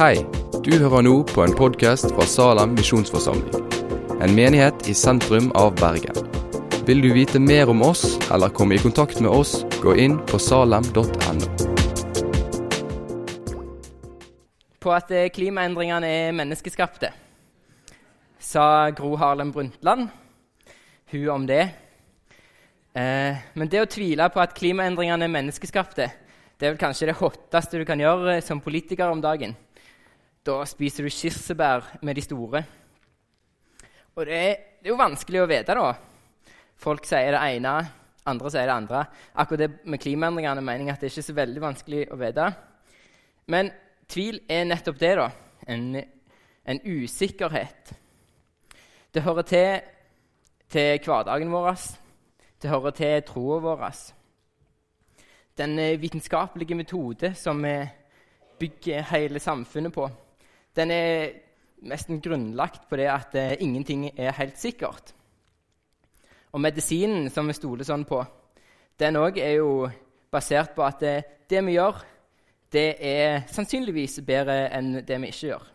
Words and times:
Hei, 0.00 0.22
du 0.64 0.70
hører 0.80 1.02
nå 1.04 1.10
på 1.28 1.42
en 1.44 1.52
podkast 1.52 2.06
fra 2.14 2.24
Salem 2.24 2.70
misjonsforsamling. 2.72 3.66
En 4.24 4.32
menighet 4.32 4.86
i 4.88 4.94
sentrum 4.96 5.50
av 5.60 5.74
Bergen. 5.76 6.16
Vil 6.88 7.02
du 7.04 7.10
vite 7.12 7.36
mer 7.36 7.68
om 7.68 7.84
oss 7.84 8.14
eller 8.32 8.48
komme 8.48 8.78
i 8.78 8.80
kontakt 8.80 9.20
med 9.20 9.28
oss, 9.28 9.58
gå 9.82 9.92
inn 10.00 10.16
på 10.24 10.40
salem.no. 10.40 11.04
På 14.80 14.96
at 14.96 15.12
eh, 15.12 15.28
klimaendringene 15.36 16.14
er 16.22 16.32
menneskeskapte, 16.40 17.12
sa 18.40 18.88
Gro 18.96 19.18
Harlem 19.20 19.52
Brundtland. 19.52 20.08
Hun 21.12 21.30
om 21.36 21.48
det. 21.52 21.66
Eh, 22.96 23.48
men 23.52 23.68
det 23.68 23.84
å 23.84 23.94
tvile 24.00 24.32
på 24.32 24.48
at 24.48 24.56
klimaendringene 24.56 25.28
er 25.28 25.40
menneskeskapte, 25.42 26.08
det 26.56 26.64
er 26.64 26.72
vel 26.72 26.86
kanskje 26.88 27.12
det 27.12 27.20
hotteste 27.20 27.76
du 27.76 27.84
kan 27.84 28.00
gjøre 28.00 28.38
eh, 28.38 28.46
som 28.48 28.64
politiker 28.64 29.12
om 29.12 29.20
dagen. 29.20 29.60
Da 30.46 30.62
spiser 30.64 31.04
du 31.04 31.12
kirsebær 31.12 31.98
med 32.02 32.16
de 32.16 32.22
store. 32.24 32.62
Og 34.16 34.26
det 34.26 34.36
er, 34.36 34.54
det 34.80 34.88
er 34.88 34.94
jo 34.94 35.00
vanskelig 35.00 35.42
å 35.42 35.48
vite, 35.50 35.74
da. 35.76 35.90
Folk 36.80 37.04
sier 37.04 37.34
det 37.34 37.42
ene, 37.58 37.74
andre 38.24 38.52
sier 38.52 38.64
det 38.64 38.72
andre. 38.72 39.02
Akkurat 39.36 39.60
det 39.66 39.68
med 39.84 40.00
klimaendringene 40.00 40.62
mener 40.64 40.86
jeg 40.86 40.94
at 40.94 41.02
det 41.02 41.10
er 41.10 41.12
ikke 41.12 41.26
så 41.26 41.36
veldig 41.36 41.62
vanskelig 41.64 42.06
å 42.08 42.16
vite. 42.22 42.46
Men 43.52 43.68
tvil 44.08 44.40
er 44.48 44.64
nettopp 44.70 45.02
det, 45.02 45.10
da. 45.20 45.26
En, 45.68 45.84
en 46.64 46.80
usikkerhet. 46.88 47.92
Det 49.12 49.26
hører 49.26 49.48
til, 49.50 49.92
til 50.72 51.04
hverdagen 51.04 51.52
vår. 51.52 51.84
Det 52.62 52.72
hører 52.72 52.96
til 52.96 53.28
troa 53.28 53.60
vår. 53.66 53.86
Den 55.60 55.78
eh, 55.84 56.00
vitenskapelige 56.00 56.80
metode 56.80 57.34
som 57.36 57.60
vi 57.60 57.76
bygger 58.60 59.08
hele 59.12 59.40
samfunnet 59.40 59.92
på, 59.92 60.08
den 60.80 60.92
er 60.94 61.32
nesten 61.86 62.20
grunnlagt 62.24 62.86
på 62.88 62.98
det 63.00 63.08
at 63.12 63.34
eh, 63.38 63.56
ingenting 63.60 64.08
er 64.10 64.36
helt 64.36 64.58
sikkert. 64.60 65.14
Og 66.52 66.60
medisinen 66.60 67.30
som 67.30 67.48
vi 67.48 67.56
stoler 67.56 67.86
sånn 67.86 68.06
på, 68.08 68.20
den 69.00 69.18
òg 69.20 69.38
er 69.40 69.60
jo 69.60 69.88
basert 70.32 70.74
på 70.76 70.84
at 70.86 71.04
eh, 71.06 71.26
det 71.50 71.62
vi 71.66 71.76
gjør, 71.76 72.00
det 72.70 72.88
er 73.02 73.44
sannsynligvis 73.50 74.20
bedre 74.26 74.68
enn 74.76 75.00
det 75.06 75.18
vi 75.22 75.30
ikke 75.32 75.52
gjør. 75.52 75.68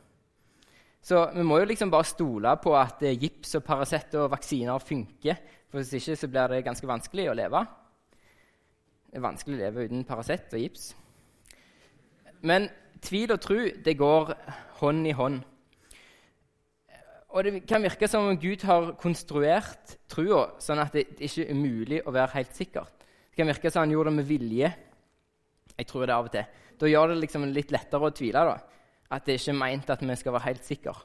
Så 1.06 1.22
vi 1.36 1.44
må 1.46 1.60
jo 1.62 1.70
liksom 1.70 1.92
bare 1.94 2.08
stole 2.10 2.56
på 2.62 2.74
at 2.78 3.04
eh, 3.06 3.18
gips 3.20 3.58
og 3.60 3.66
Paracet 3.66 4.16
og 4.18 4.32
vaksiner 4.34 4.82
funker. 4.82 5.42
For 5.70 5.82
hvis 5.82 5.94
ikke 6.00 6.16
så 6.18 6.30
blir 6.32 6.54
det 6.54 6.64
ganske 6.66 6.90
vanskelig 6.90 7.28
å 7.30 7.36
leve. 7.38 7.66
Det 9.10 9.20
er 9.20 9.26
vanskelig 9.26 9.58
å 9.58 9.64
leve 9.64 9.86
uten 9.86 10.08
Paracet 10.08 10.56
og 10.56 10.64
gips. 10.64 10.88
Men 12.46 12.70
tvil 13.06 13.36
og 13.36 13.42
tro 13.44 13.60
det 13.86 13.98
går 14.00 14.34
hånd 14.80 15.08
i 15.08 15.16
hånd. 15.16 15.44
Og 17.36 17.44
Det 17.44 17.66
kan 17.68 17.84
virke 17.84 18.08
som 18.08 18.30
om 18.30 18.38
Gud 18.40 18.64
har 18.64 18.94
konstruert 18.96 19.98
trua 20.08 20.56
sånn 20.64 20.80
at 20.80 20.94
det 20.96 21.18
ikke 21.20 21.44
er 21.44 21.52
umulig 21.52 22.00
å 22.08 22.14
være 22.16 22.38
helt 22.38 22.54
sikkert. 22.56 22.94
Det 23.30 23.42
kan 23.42 23.50
virke 23.50 23.72
som 23.72 23.84
han 23.84 23.92
gjorde 23.92 24.14
det 24.14 24.20
med 24.22 24.30
vilje. 24.30 24.70
Jeg 25.76 25.88
tror 25.90 26.06
det 26.06 26.16
av 26.16 26.30
og 26.30 26.32
til. 26.32 26.46
Da 26.80 26.88
gjør 26.88 27.12
det 27.12 27.20
liksom 27.20 27.50
litt 27.52 27.74
lettere 27.76 28.08
å 28.08 28.16
tvile. 28.16 28.46
da. 28.48 28.56
At 29.12 29.26
det 29.26 29.36
ikke 29.36 29.52
er 29.52 29.60
meint 29.60 29.90
at 29.90 30.02
vi 30.02 30.16
skal 30.16 30.34
være 30.34 30.48
helt 30.48 30.64
sikre. 30.64 30.96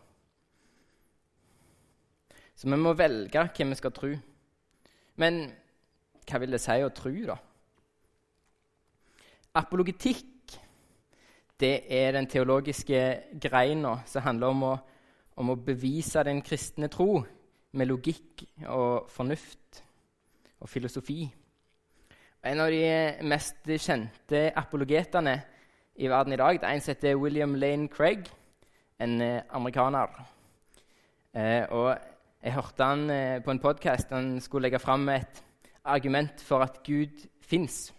Så 2.54 2.68
vi 2.68 2.76
må 2.76 2.92
velge 2.94 3.48
hvem 3.56 3.74
vi 3.74 3.80
skal 3.80 3.92
tro. 3.96 4.12
Men 5.16 5.52
hva 6.28 6.38
vil 6.38 6.54
det 6.54 6.60
si 6.62 6.78
å 6.84 6.92
tro, 6.94 7.10
da? 7.26 7.36
Apologetikk 9.58 10.39
det 11.60 11.84
er 11.92 12.14
den 12.16 12.28
teologiske 12.30 13.00
greina 13.40 13.98
som 14.08 14.24
handler 14.24 14.54
om 14.54 14.64
å, 14.64 14.72
om 15.36 15.52
å, 15.52 15.58
bevise 15.60 16.24
den 16.24 16.40
kristne 16.44 16.88
tro 16.92 17.20
med 17.76 17.88
logikk 17.88 18.44
og 18.72 19.10
fornuft 19.12 19.82
og 20.60 20.68
filosofi. 20.68 21.22
En 22.44 22.62
av 22.64 22.72
de 22.72 22.84
mest 23.28 23.68
kjente 23.68 24.46
apologetene 24.56 25.36
i 26.00 26.08
verden 26.08 26.32
i 26.32 26.40
dag 26.40 26.60
det 26.60 26.68
er 26.68 26.76
en 26.78 26.84
som 26.84 26.94
heter 26.94 27.20
William 27.20 27.54
Lane 27.60 27.90
Craig, 27.92 28.24
en 29.00 29.20
eh, 29.20 29.42
amerikaner. 29.56 30.08
Eh, 31.36 31.64
og 31.68 31.92
jeg 32.40 32.56
hørte 32.56 32.88
han 32.88 33.04
eh, 33.12 33.42
på 33.44 33.52
en 33.52 33.60
podkast. 33.60 34.12
Han 34.16 34.40
skulle 34.40 34.68
legge 34.68 34.80
fram 34.80 35.08
et 35.12 35.44
argument 35.84 36.40
for 36.40 36.64
at 36.64 36.80
Gud 36.86 37.28
fins. 37.44 37.92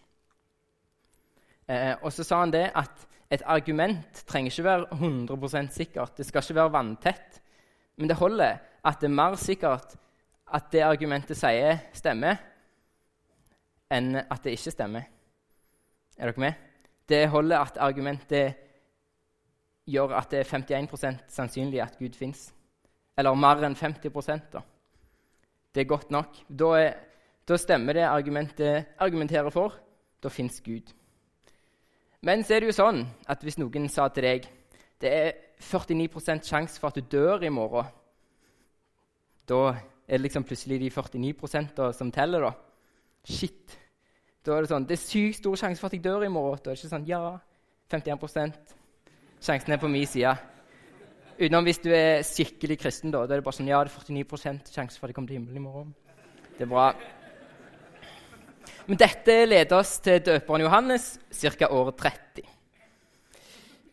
Eh, 1.69 1.94
og 2.02 2.09
så 2.14 2.25
sa 2.25 2.41
han 2.41 2.53
det 2.53 2.68
at 2.75 3.08
et 3.31 3.44
argument 3.47 4.24
trenger 4.28 4.52
ikke 4.52 4.68
være 4.68 4.88
100% 4.97 5.72
sikkert. 5.72 6.18
Det 6.18 6.25
skal 6.28 6.44
ikke 6.44 6.56
være 6.56 6.74
vanntett. 6.74 7.42
Men 7.97 8.09
det 8.09 8.18
holder 8.19 8.58
at 8.84 9.02
det 9.02 9.08
er 9.08 9.16
mer 9.16 9.36
sikkert 9.40 9.96
at 10.52 10.72
det 10.72 10.84
argumentet 10.84 11.38
sier, 11.40 11.78
stemmer, 11.96 12.40
enn 13.91 14.18
at 14.20 14.44
det 14.44 14.58
ikke 14.58 14.74
stemmer. 14.74 15.08
Er 16.18 16.31
dere 16.31 16.44
med? 16.44 16.68
Det 17.08 17.30
holder 17.31 17.64
at 17.64 17.80
argumentet 17.80 18.58
gjør 19.88 20.16
at 20.20 20.31
det 20.31 20.44
er 20.44 20.52
51% 20.52 21.24
sannsynlig 21.31 21.81
at 21.84 21.97
Gud 22.00 22.16
fins. 22.16 22.50
Eller 23.18 23.36
mer 23.36 23.64
enn 23.64 23.75
50 23.75 24.52
da. 24.52 24.62
Det 25.72 25.81
er 25.81 25.88
godt 25.88 26.12
nok. 26.12 26.36
Da, 26.47 26.72
er, 26.80 26.94
da 27.47 27.58
stemmer 27.58 27.94
det 27.94 28.03
argumentet 28.08 28.86
argumenterer 29.00 29.50
for. 29.50 29.75
Da 30.24 30.30
fins 30.30 30.62
Gud. 30.62 30.91
Men 32.22 32.44
så 32.46 32.56
er 32.56 32.62
det 32.62 32.70
jo 32.70 32.78
sånn 32.78 33.02
at 33.30 33.42
hvis 33.42 33.58
noen 33.58 33.88
sa 33.90 34.08
til 34.14 34.28
deg 34.28 34.50
det 35.02 35.09
er 35.09 35.32
49% 35.66 36.46
sjanse 36.46 36.78
for 36.78 36.92
at 36.92 37.00
du 37.00 37.08
dør 37.09 37.42
i 37.42 37.50
morgen, 37.50 37.88
da 39.50 39.72
er 39.72 40.20
det 40.20 40.28
liksom 40.28 40.46
plutselig 40.46 40.78
de 40.84 40.92
49% 40.94 41.82
som 41.98 42.12
teller, 42.14 42.46
da. 42.46 42.52
Shit. 43.26 43.78
Da 44.46 44.56
er 44.56 44.66
det 44.66 44.72
sånn 44.72 44.86
Det 44.90 44.96
er 44.98 45.02
sykt 45.02 45.40
stor 45.42 45.58
sjanse 45.58 45.82
for 45.82 45.90
at 45.90 45.96
jeg 45.98 46.04
dør 46.06 46.26
i 46.26 46.32
morgen. 46.34 46.62
Da 46.62 46.72
er 46.72 46.78
det 46.78 46.82
ikke 46.82 46.94
sånn 46.94 47.09
Ja, 47.09 47.40
51 47.92 48.56
Sjansen 49.42 49.74
er 49.74 49.82
på 49.82 49.90
min 49.90 50.06
side. 50.09 50.34
Utenom 51.38 51.66
hvis 51.66 51.82
du 51.82 51.90
er 51.94 52.22
skikkelig 52.26 52.78
kristen. 52.82 53.14
Da 53.14 53.26
Da 53.26 53.36
er 53.36 53.42
det 53.42 53.46
bare 53.46 53.58
sånn 53.58 53.70
Ja, 53.70 53.84
det 53.84 53.94
er 53.94 54.14
49 54.14 54.74
sjanse 54.74 55.00
for 55.00 55.06
at 55.06 55.14
jeg 55.14 55.16
kommer 55.16 55.30
til 55.34 55.38
himmelen 55.38 55.58
i 55.58 55.66
morgen. 55.66 55.96
Det 56.58 56.66
er 56.66 56.74
bra. 56.74 56.92
Men 58.90 58.97
dette 58.97 59.34
leder 59.46 59.78
oss 59.78 60.00
til 60.02 60.24
døperen 60.25 60.64
Johannes 60.64 61.19
ca. 61.30 61.68
år 61.69 61.92
30. 62.00 62.47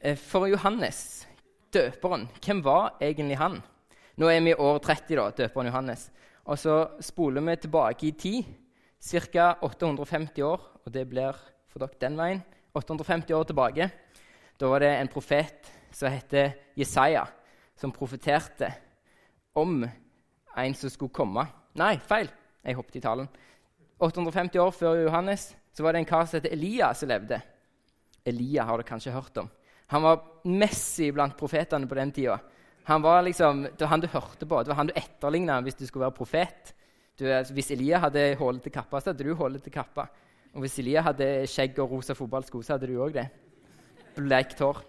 Eh, 0.00 0.16
for 0.16 0.48
Johannes, 0.48 1.26
døperen, 1.74 2.24
hvem 2.40 2.62
var 2.64 2.94
egentlig 3.00 3.36
han? 3.36 3.58
Nå 4.16 4.30
er 4.32 4.40
vi 4.40 4.54
i 4.54 4.56
år 4.56 4.78
30, 4.80 5.18
da, 5.18 5.26
døperen 5.42 5.68
Johannes. 5.68 6.06
Og 6.48 6.56
så 6.56 6.76
spoler 7.04 7.44
vi 7.44 7.56
tilbake 7.56 8.06
i 8.08 8.12
tid, 8.16 8.48
ca. 9.28 9.58
850 9.60 10.42
år. 10.42 10.64
Og 10.86 10.92
det 10.94 11.04
blir 11.10 11.36
for 11.68 11.84
dere 11.84 12.00
den 12.00 12.16
veien. 12.16 12.40
850 12.72 13.34
år 13.36 13.44
tilbake. 13.44 13.90
Da 14.58 14.70
var 14.72 14.80
det 14.80 14.94
en 14.96 15.12
profet 15.12 15.68
som 15.92 16.08
heter 16.08 16.54
Jesaja, 16.78 17.26
som 17.76 17.92
profeterte 17.92 18.72
om 19.54 19.84
en 19.84 20.74
som 20.74 20.90
skulle 20.90 21.12
komme. 21.12 21.44
Nei, 21.76 21.98
feil. 22.00 22.32
Jeg 22.64 22.80
hoppet 22.80 22.96
i 22.96 23.04
talen. 23.04 23.28
850 23.98 24.60
år 24.62 24.74
før 24.74 25.00
Johannes 25.02 25.50
så 25.74 25.82
var 25.82 25.94
det 25.94 26.02
en 26.02 26.08
kar 26.08 26.26
som 26.26 26.38
het 26.38 26.50
Elia, 26.52 26.92
som 26.94 27.10
levde. 27.10 27.40
Elia 28.26 28.64
har 28.66 28.78
du 28.78 28.86
kanskje 28.86 29.14
hørt 29.14 29.36
om. 29.42 29.48
Han 29.88 30.04
var 30.04 30.22
Messi 30.44 31.10
blant 31.14 31.36
profetene 31.38 31.88
på 31.88 31.96
den 31.98 32.12
tida. 32.12 32.38
Han 32.88 33.02
var 33.02 33.22
liksom, 33.22 33.62
det 33.64 33.84
var 33.84 33.92
han 33.92 34.02
du 34.02 34.08
hørte 34.08 34.46
på, 34.46 34.62
det 34.62 34.72
var 34.72 34.80
han 34.80 34.90
du 34.90 34.94
etterligna 34.96 35.58
hvis 35.64 35.76
du 35.78 35.84
skulle 35.86 36.06
være 36.06 36.16
profet. 36.16 36.74
Du, 37.18 37.26
hvis 37.54 37.72
Elia 37.74 37.98
hadde 38.04 38.22
hålete 38.38 38.70
kappa, 38.72 39.00
så 39.00 39.10
hadde 39.10 39.26
du 39.26 39.34
hålete 39.36 39.72
kappa. 39.74 40.06
Og 40.54 40.62
hvis 40.64 40.78
Elia 40.80 41.02
hadde 41.04 41.26
skjegg 41.50 41.78
og 41.82 41.96
rosa 41.98 42.14
fotballsko, 42.16 42.62
så 42.62 42.76
hadde 42.76 42.88
du 42.90 42.96
òg 43.02 43.16
det. 43.18 43.26
Blekt 44.16 44.62
hår. 44.62 44.80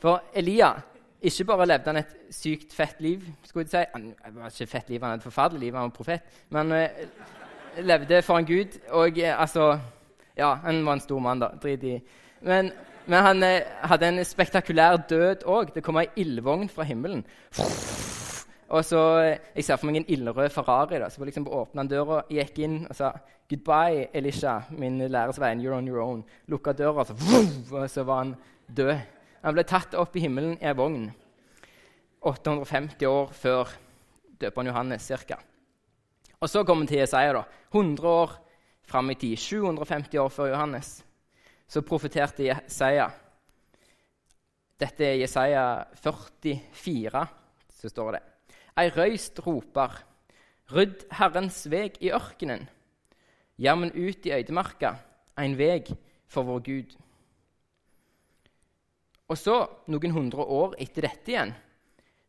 For 0.00 0.22
Elia 0.38 0.72
ikke 1.18 1.48
bare 1.48 1.66
levde 1.66 1.90
han 1.90 2.00
et 2.00 2.14
sykt 2.30 2.72
fett 2.74 3.00
liv. 3.02 3.24
skulle 3.44 3.66
jeg 3.66 3.74
si. 3.74 3.84
Han 3.92 4.38
var 4.38 4.52
ikke 4.54 4.70
fett 4.70 4.90
liv, 4.90 5.02
han 5.02 5.10
hadde 5.10 5.20
et 5.20 5.26
forferdelig 5.26 5.60
liv, 5.66 5.74
han 5.74 5.88
var 5.88 5.96
profet. 5.96 6.38
Men 6.54 6.72
uh, 6.72 6.88
levde 7.76 8.22
for 8.22 8.38
en 8.38 8.46
gud. 8.46 8.78
Og 8.90 9.18
eh, 9.18 9.40
altså 9.40 9.78
Ja, 10.38 10.54
han 10.54 10.84
var 10.86 10.92
en 10.92 11.00
stor 11.00 11.18
mann, 11.18 11.40
da. 11.40 11.48
Drit 11.62 11.82
i. 11.82 11.96
Men, 12.46 12.70
men 13.06 13.24
han 13.24 13.42
eh, 13.42 13.66
hadde 13.90 14.08
en 14.08 14.24
spektakulær 14.24 15.00
død 15.10 15.42
òg. 15.46 15.72
Det 15.74 15.82
kom 15.82 15.98
ei 15.98 16.06
ildvogn 16.16 16.68
fra 16.70 16.86
himmelen. 16.86 17.24
Og 18.68 18.84
så, 18.84 19.02
eh, 19.24 19.38
Jeg 19.56 19.64
ser 19.64 19.76
for 19.76 19.86
meg 19.90 19.96
en 19.96 20.08
ildrød 20.08 20.50
Ferrari. 20.54 20.98
da, 20.98 21.08
Så 21.08 21.24
liksom 21.24 21.48
åpna 21.48 21.80
han 21.82 21.88
døra, 21.88 22.22
gikk 22.30 22.58
inn 22.58 22.86
og 22.88 22.96
sa 22.96 23.12
'Goodbye, 23.48 24.08
Elisha, 24.14 24.60
min 24.70 24.98
læresvein. 24.98 25.60
You're 25.60 25.74
on 25.74 25.88
your 25.88 26.02
own.' 26.02 26.24
Lukka 26.48 26.72
døra, 26.72 27.04
så, 27.04 27.14
og 27.72 27.90
så 27.90 28.04
var 28.04 28.18
han 28.18 28.36
død. 28.76 28.98
Han 29.42 29.54
ble 29.54 29.62
tatt 29.62 29.94
opp 29.94 30.16
i 30.16 30.20
himmelen 30.20 30.58
i 30.60 30.66
ei 30.66 30.74
vogn 30.74 31.12
850 32.22 33.06
år 33.06 33.30
før 33.32 33.68
døperen 34.40 34.66
Johannes 34.66 35.12
ca. 35.26 35.38
Og 36.40 36.50
så 36.50 36.62
kommer 36.64 36.86
til 36.86 37.00
Jesaja, 37.02 37.32
da. 37.34 37.42
100 37.72 38.08
år 38.08 38.34
fram 38.86 39.10
i 39.10 39.14
tid. 39.18 39.36
750 39.36 40.18
år 40.18 40.28
før 40.28 40.52
Johannes. 40.52 41.04
Så 41.68 41.82
profeterte 41.82 42.46
Jesaja 42.46 43.10
Dette 44.78 45.02
er 45.02 45.16
Jesaja 45.18 45.62
44, 45.98 47.24
så 47.80 47.88
står 47.90 48.12
det. 48.14 48.20
Ei 48.78 48.92
røyst 48.94 49.40
roper, 49.42 49.96
rydd 50.70 51.02
Herrens 51.18 51.64
veg 51.66 51.96
i 51.98 52.12
ørkenen. 52.14 52.62
Jammen 53.58 53.90
ut 53.90 54.26
i 54.28 54.36
øydemarka, 54.36 54.92
en 55.34 55.58
veg 55.58 55.90
for 56.30 56.46
vår 56.46 56.62
Gud. 56.62 56.94
Og 59.26 59.34
så, 59.34 59.56
noen 59.90 60.14
hundre 60.14 60.46
år 60.46 60.78
etter 60.78 61.08
dette 61.08 61.34
igjen, 61.34 61.56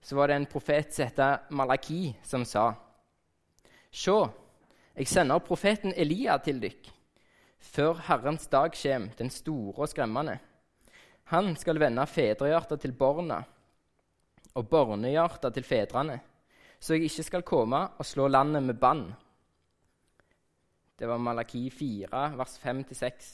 så 0.02 0.18
var 0.18 0.32
det 0.32 0.40
en 0.40 0.50
profet 0.50 0.90
som 0.96 1.06
het 1.06 1.54
Malaki, 1.54 2.16
som 2.26 2.48
sa 2.50 2.72
Sjå, 3.90 4.28
jeg 4.94 5.08
sender 5.10 5.42
profeten 5.42 5.96
Elia 5.98 6.36
til 6.46 6.60
dykk, 6.62 6.92
før 7.60 7.98
Herrens 8.06 8.46
dag 8.52 8.76
kjem, 8.78 9.10
den 9.18 9.32
store 9.34 9.86
og 9.86 9.90
skremmende. 9.90 10.38
Han 11.34 11.56
skal 11.58 11.80
vende 11.82 12.06
fedrehjertet 12.10 12.82
til 12.84 12.94
barna 12.94 13.42
og 14.54 14.70
barnehjertet 14.70 15.54
til 15.58 15.66
fedrene, 15.66 16.20
så 16.80 16.96
jeg 16.96 17.10
ikke 17.10 17.26
skal 17.26 17.46
komme 17.46 17.82
og 17.98 18.06
slå 18.06 18.28
landet 18.30 18.64
med 18.64 18.78
bann. 18.80 19.08
Det 21.00 21.08
var 21.08 21.18
Malaki 21.18 21.70
4, 21.70 22.26
vers 22.38 22.58
5-6. 22.62 23.30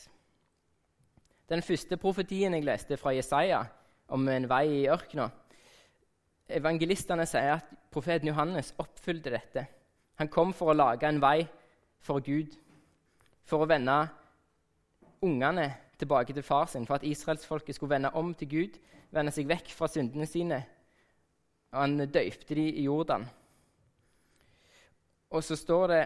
Den 1.50 1.62
første 1.62 1.98
profetien 1.98 2.54
jeg 2.56 2.66
leste 2.66 2.98
fra 2.98 3.14
Jesaja 3.14 3.66
om 4.08 4.28
en 4.30 4.48
vei 4.50 4.66
i 4.84 4.88
ørkenen 4.90 5.34
Evangelistene 6.46 7.26
sier 7.26 7.56
at 7.58 7.72
profeten 7.90 8.30
Johannes 8.30 8.74
oppfylte 8.78 9.32
dette. 9.34 9.66
Han 10.16 10.32
kom 10.32 10.54
for 10.54 10.72
å 10.72 10.78
lage 10.78 11.08
en 11.08 11.22
vei 11.22 11.46
for 12.06 12.24
Gud, 12.24 12.54
for 13.46 13.64
å 13.64 13.70
vende 13.70 13.98
ungene 15.26 15.68
tilbake 16.00 16.34
til 16.34 16.44
far 16.44 16.68
sin, 16.72 16.86
for 16.88 16.98
at 16.98 17.08
israelsfolket 17.08 17.76
skulle 17.76 17.96
vende 17.96 18.14
om 18.16 18.34
til 18.34 18.50
Gud, 18.50 18.78
vende 19.12 19.34
seg 19.34 19.50
vekk 19.50 19.72
fra 19.76 19.90
syndene 19.92 20.28
sine. 20.30 20.62
Og 21.74 21.82
han 21.82 21.98
døypte 22.08 22.56
de 22.56 22.68
i 22.70 22.86
Jordan. 22.86 23.26
Og 25.30 25.44
så 25.44 25.58
står 25.60 25.88
det 25.92 26.04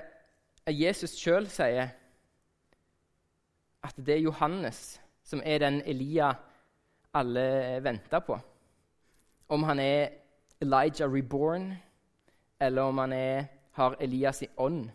at 0.66 0.76
Jesus 0.76 1.18
sjøl 1.18 1.48
sier 1.52 1.92
at 3.86 4.00
det 4.06 4.18
er 4.18 4.26
Johannes 4.26 5.00
som 5.24 5.42
er 5.46 5.62
den 5.62 5.82
Elia 5.86 6.32
alle 7.14 7.80
venter 7.86 8.24
på. 8.26 8.38
Om 9.50 9.64
han 9.64 9.80
er 9.80 10.10
Elijah 10.62 11.10
reborn, 11.10 11.72
eller 12.60 12.82
om 12.82 12.98
han 12.98 13.14
er, 13.14 13.46
har 13.80 13.98
Elias 14.04 14.44
i 14.46 14.50
ånd, 14.62 14.90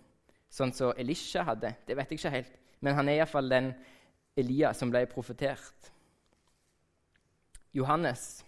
sånn 0.53 0.73
som 0.77 0.95
Elisha 1.01 1.43
hadde, 1.49 1.73
det 1.87 1.97
vet 1.97 2.13
jeg 2.13 2.21
ikke 2.21 2.35
helt. 2.37 2.55
Men 2.85 2.99
han 2.99 3.09
er 3.09 3.19
iallfall 3.19 3.49
den 3.51 3.73
Elia 4.37 4.73
som 4.77 4.91
ble 4.93 5.05
profetert. 5.11 5.91
Johannes, 7.75 8.45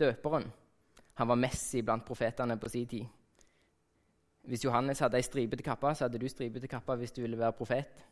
døperen, 0.00 0.50
han 1.14 1.30
var 1.30 1.38
Messi 1.38 1.82
blant 1.86 2.04
profetene 2.04 2.58
på 2.60 2.68
sin 2.68 2.88
tid. 2.90 3.06
Hvis 4.44 4.64
Johannes 4.66 5.00
hadde 5.00 5.16
ei 5.16 5.24
stripete 5.24 5.64
kappe, 5.64 5.94
så 5.94 6.04
hadde 6.04 6.20
du 6.20 6.26
stripete 6.28 6.68
kappe 6.68 6.98
hvis 7.00 7.14
du 7.16 7.22
ville 7.22 7.38
være 7.40 7.56
profet. 7.56 8.02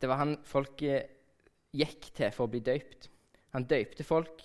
Det 0.00 0.08
var 0.10 0.22
han 0.22 0.34
folk 0.46 0.82
gikk 0.82 2.08
til 2.16 2.32
for 2.34 2.46
å 2.46 2.50
bli 2.50 2.62
døypt. 2.64 3.10
Han 3.54 3.66
døypte 3.68 4.06
folk 4.06 4.42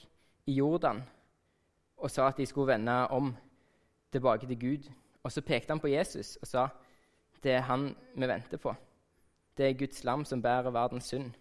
i 0.50 0.58
Jordan 0.60 1.02
og 2.04 2.12
sa 2.12 2.28
at 2.28 2.38
de 2.38 2.46
skulle 2.46 2.74
vende 2.74 2.96
om 3.16 3.32
tilbake 4.14 4.50
til 4.50 4.60
Gud. 4.60 4.92
Og 5.24 5.32
så 5.32 5.42
pekte 5.42 5.72
han 5.72 5.80
på 5.80 5.92
Jesus 5.92 6.36
og 6.42 6.48
sa 6.48 6.68
det 7.44 7.58
er 7.58 7.66
han 7.68 7.90
vi 8.16 8.28
venter 8.28 8.60
på. 8.62 8.74
Det 9.58 9.66
er 9.68 9.78
Guds 9.78 10.04
lam 10.04 10.26
som 10.26 10.42
bærer 10.42 10.72
verdens 10.72 11.10
synd. 11.12 11.34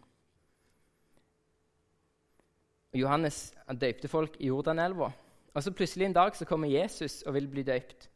Johannes 2.92 3.54
han 3.66 3.78
døypte 3.78 4.08
folk 4.08 4.36
i 4.40 4.50
Jordanelva. 4.50 5.10
Og 5.54 5.62
så 5.62 5.72
plutselig 5.72 6.06
en 6.06 6.16
dag 6.16 6.36
så 6.36 6.44
kommer 6.44 6.68
Jesus 6.68 7.22
og 7.22 7.34
vil 7.34 7.48
bli 7.48 7.62
døypt. 7.62 8.08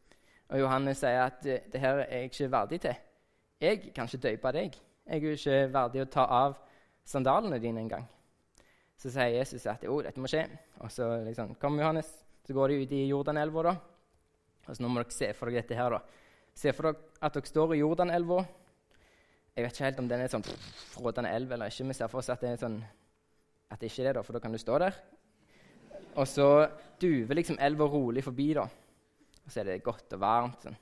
Og 0.49 0.59
Johannes 0.59 1.01
sier 1.01 1.23
at 1.25 1.41
det 1.43 1.81
her 1.81 2.03
er 2.03 2.17
jeg 2.17 2.31
ikke 2.31 2.51
verdig 2.51 2.81
til. 2.81 2.95
Jeg 3.61 3.81
kan 3.95 4.05
ikke 4.05 4.23
døype 4.27 4.51
deg. 4.53 4.77
Jeg 5.07 5.23
er 5.23 5.33
ikke 5.33 5.73
verdig 5.73 6.03
å 6.03 6.11
ta 6.11 6.27
av 6.43 6.57
sandalene 7.07 7.59
dine 7.59 7.81
en 7.81 7.89
gang. 7.89 8.07
Så 8.97 9.09
sier 9.13 9.37
Jesus 9.37 9.65
at 9.69 9.83
jo, 9.85 9.99
dette 10.01 10.21
må 10.21 10.29
skje. 10.29 10.45
Og 10.83 10.91
så 10.91 11.09
liksom, 11.25 11.55
kommer 11.61 11.83
Johannes, 11.83 12.09
så 12.45 12.53
går 12.53 12.67
de 12.67 12.81
ut 12.81 12.91
i 12.91 13.05
Jordanelva. 13.07 13.63
da. 13.63 13.75
Og 14.67 14.75
så 14.75 14.83
nå 14.83 14.91
må 14.91 15.01
dere 15.01 15.15
se 15.15 15.31
for 15.33 15.49
dere 15.49 15.63
dette 15.63 15.77
her. 15.79 15.97
da. 15.97 16.01
Se 16.57 16.73
for 16.75 16.89
dere 16.89 17.11
at 17.23 17.37
dere 17.37 17.49
står 17.49 17.75
i 17.75 17.81
Jordanelva. 17.81 18.41
Jeg 19.55 19.65
vet 19.65 19.73
ikke 19.73 19.87
helt 19.87 20.01
om 20.03 20.09
den 20.09 20.21
er 20.21 20.31
sånn 20.31 20.45
frådende 20.45 21.31
elv 21.33 21.53
eller 21.55 21.71
ikke. 21.71 21.87
Vi 21.89 21.97
ser 21.97 22.11
for 22.11 22.21
oss 22.21 22.29
at 22.29 22.43
det 22.43 22.51
er 22.53 22.59
sånn, 22.61 22.81
at 23.71 23.79
det 23.79 23.89
ikke 23.89 24.03
er 24.03 24.09
det, 24.11 24.17
da, 24.19 24.25
for 24.25 24.37
da 24.37 24.41
kan 24.43 24.53
du 24.53 24.59
stå 24.61 24.77
der. 24.83 24.99
Og 26.17 26.27
så 26.29 26.49
duver 27.01 27.39
liksom 27.39 27.57
elva 27.61 27.87
rolig 27.89 28.23
forbi, 28.25 28.51
da. 28.57 28.67
Og 29.45 29.49
så 29.53 29.61
er 29.61 29.71
det 29.71 29.83
godt 29.85 30.13
og 30.13 30.21
varmt. 30.21 30.67
sånn 30.67 30.77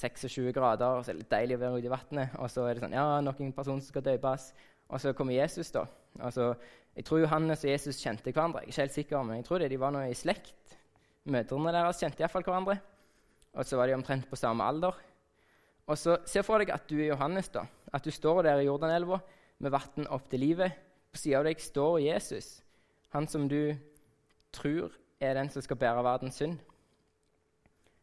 26 0.00 0.52
grader, 0.56 0.96
og 0.96 1.04
så 1.04 1.10
er 1.10 1.16
det 1.18 1.24
litt 1.24 1.32
deilig 1.34 1.56
å 1.58 1.60
være 1.60 1.78
ute 1.78 1.88
i 1.88 1.92
vannet. 1.92 2.36
Og 2.40 2.50
så 2.50 2.66
er 2.66 2.74
det 2.74 2.84
sånn 2.84 2.96
Ja, 2.96 3.06
noen 3.24 3.52
person 3.56 3.80
som 3.80 3.88
skal 3.90 4.06
døpes. 4.06 4.50
Og 4.90 5.02
så 5.02 5.12
kommer 5.14 5.36
Jesus, 5.36 5.70
da. 5.74 5.84
Altså, 6.18 6.54
jeg 6.96 7.06
tror 7.06 7.20
Johannes 7.22 7.64
og 7.64 7.70
Jesus 7.70 8.00
kjente 8.02 8.32
hverandre. 8.32 8.64
Jeg 8.64 8.70
er 8.70 8.72
ikke 8.72 8.82
helt 8.82 8.96
sikker, 8.96 9.26
men 9.26 9.40
jeg 9.40 9.46
tror 9.46 9.62
det, 9.62 9.70
de 9.70 9.78
var 9.80 9.94
nå 9.94 10.02
i 10.08 10.16
slekt. 10.16 10.78
Mødrene 11.28 11.72
deres 11.74 12.00
kjente 12.00 12.22
iallfall 12.22 12.46
hverandre. 12.46 12.78
Og 13.52 13.66
så 13.66 13.76
var 13.76 13.90
de 13.90 13.96
omtrent 13.98 14.28
på 14.30 14.38
samme 14.38 14.64
alder. 14.64 14.96
Og 15.90 15.98
så 15.98 16.16
Se 16.24 16.42
for 16.46 16.62
deg 16.62 16.70
at 16.70 16.86
du 16.88 16.96
er 17.00 17.10
Johannes. 17.10 17.48
da. 17.48 17.66
At 17.92 18.04
du 18.04 18.10
står 18.10 18.42
der 18.42 18.60
i 18.60 18.66
Jordanelva 18.66 19.20
med 19.58 19.70
vann 19.70 20.06
opp 20.08 20.28
til 20.30 20.40
livet. 20.40 20.72
På 21.10 21.18
sida 21.18 21.40
av 21.40 21.44
deg 21.44 21.58
står 21.58 21.98
Jesus, 22.04 22.62
han 23.10 23.26
som 23.26 23.48
du 23.48 23.74
tror 24.52 24.92
er 25.20 25.34
den 25.34 25.50
som 25.50 25.62
skal 25.62 25.76
bære 25.76 26.04
verdens 26.06 26.38
synd. 26.38 26.60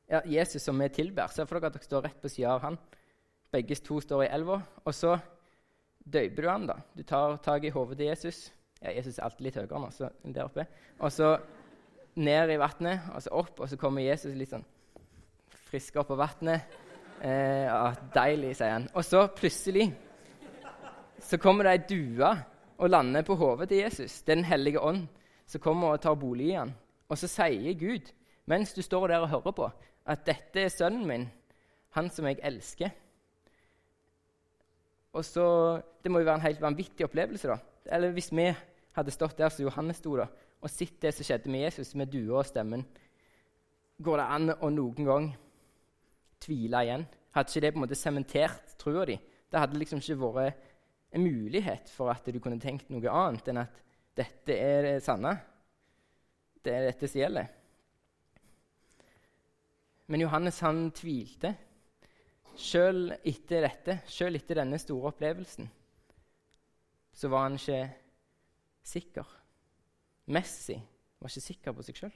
Ja, 0.09 0.21
Jesus 0.25 0.63
som 0.63 0.79
vi 0.79 0.89
tilber. 0.89 1.27
Se 1.27 1.45
for 1.45 1.59
dere 1.59 1.71
at 1.71 1.73
dere 1.73 1.87
står 1.87 2.03
rett 2.03 2.21
på 2.21 2.29
sida 2.31 2.53
av 2.53 2.61
han. 2.61 2.77
Begge 3.51 3.75
to 3.75 3.99
står 4.03 4.25
i 4.25 4.31
elva. 4.35 4.61
Og 4.85 4.93
så 4.95 5.17
døyper 6.03 6.43
du 6.43 6.49
han 6.49 6.67
da. 6.67 6.77
Du 6.95 7.03
tar 7.03 7.37
tak 7.43 7.63
i 7.63 7.71
hodet 7.71 7.97
til 7.97 8.11
Jesus. 8.11 8.51
Ja, 8.81 8.91
Jesus 8.91 9.17
er 9.17 9.23
alltid 9.25 9.47
litt 9.47 9.57
høyere 9.57 9.81
nå, 9.81 9.89
så 9.91 10.11
der 10.23 10.45
oppe. 10.45 10.67
Og 10.99 11.11
så 11.11 11.37
ned 12.17 12.51
i 12.51 12.59
vannet, 12.59 13.07
og 13.13 13.21
så 13.23 13.33
opp, 13.37 13.59
og 13.61 13.69
så 13.69 13.77
kommer 13.79 14.05
Jesus 14.05 14.35
litt 14.35 14.51
sånn 14.53 14.65
frisk 15.67 15.97
opp 16.01 16.11
på 16.11 16.17
vannet. 16.19 16.77
Eh, 17.21 17.95
deilig, 18.13 18.53
sier 18.57 18.75
han. 18.75 18.89
Og 18.93 19.05
så 19.05 19.23
plutselig 19.35 19.89
så 21.27 21.39
kommer 21.41 21.65
det 21.65 21.73
ei 21.73 21.85
due 21.89 22.29
og 22.77 22.91
lander 22.91 23.25
på 23.25 23.35
hodet 23.39 23.69
til 23.71 23.81
Jesus. 23.81 24.21
Det 24.21 24.31
er 24.31 24.41
Den 24.41 24.51
hellige 24.51 24.81
ånd 24.81 25.07
som 25.47 25.61
kommer 25.61 25.95
og 25.95 26.01
tar 26.01 26.15
bolig 26.15 26.51
i 26.51 26.59
han. 26.59 26.73
Og 27.09 27.17
så 27.17 27.29
sier 27.31 27.73
Gud, 27.79 28.11
mens 28.45 28.73
du 28.73 28.81
står 28.81 29.07
der 29.07 29.23
og 29.23 29.31
hører 29.31 29.55
på, 29.55 29.69
at 30.05 30.25
dette 30.27 30.61
er 30.61 30.71
sønnen 30.71 31.07
min, 31.07 31.27
han 31.97 32.09
som 32.09 32.27
jeg 32.27 32.39
elsker. 32.43 32.91
Og 35.13 35.25
så, 35.25 35.81
Det 36.03 36.11
må 36.11 36.19
jo 36.19 36.25
være 36.25 36.35
en 36.35 36.47
helt 36.47 36.61
vanvittig 36.61 37.05
opplevelse. 37.05 37.47
da. 37.47 37.57
Eller 37.85 38.11
hvis 38.11 38.31
vi 38.31 38.55
hadde 38.93 39.11
stått 39.11 39.37
der 39.37 39.49
som 39.49 39.65
Johannes 39.65 39.97
sto 39.97 40.15
da, 40.15 40.27
og 40.61 40.71
sett 40.71 40.97
det 41.03 41.13
som 41.15 41.27
skjedde 41.27 41.51
med 41.53 41.65
Jesus, 41.67 41.93
med 41.95 42.09
dua 42.11 42.41
og 42.41 42.47
stemmen, 42.49 42.85
går 44.01 44.21
det 44.21 44.29
an 44.37 44.53
å 44.55 44.69
noen 44.73 45.07
gang 45.07 45.27
tvile 46.43 46.83
igjen? 46.85 47.05
Hadde 47.35 47.53
ikke 47.53 47.63
det 47.65 47.73
på 47.73 47.79
en 47.79 47.85
måte 47.85 47.99
sementert 47.99 48.73
trua 48.81 49.05
di? 49.09 49.17
Det 49.47 49.61
hadde 49.61 49.79
liksom 49.79 50.01
ikke 50.01 50.17
vært 50.23 50.65
en 51.15 51.23
mulighet 51.23 51.91
for 51.93 52.11
at 52.11 52.25
du 52.27 52.39
kunne 52.43 52.59
tenkt 52.61 52.89
noe 52.91 53.13
annet 53.13 53.47
enn 53.51 53.61
at 53.63 53.77
dette 54.17 54.57
er 54.57 54.81
det 54.85 54.97
sanne. 55.05 55.35
Det 56.65 56.73
er 56.73 56.89
dette 56.89 57.07
som 57.07 57.21
gjelder. 57.21 57.47
Men 60.07 60.23
Johannes 60.23 60.59
han 60.65 60.87
tvilte. 60.95 61.53
Sjøl 62.57 63.11
etter 63.21 63.67
dette, 63.67 63.99
sjøl 64.09 64.39
etter 64.39 64.57
denne 64.57 64.79
store 64.81 65.11
opplevelsen, 65.11 65.67
så 67.13 67.29
var 67.29 67.43
han 67.45 67.57
ikke 67.59 67.83
sikker. 68.81 69.36
Messi 70.27 70.75
var 71.19 71.31
ikke 71.31 71.45
sikker 71.45 71.75
på 71.75 71.85
seg 71.85 71.99
sjøl. 72.01 72.15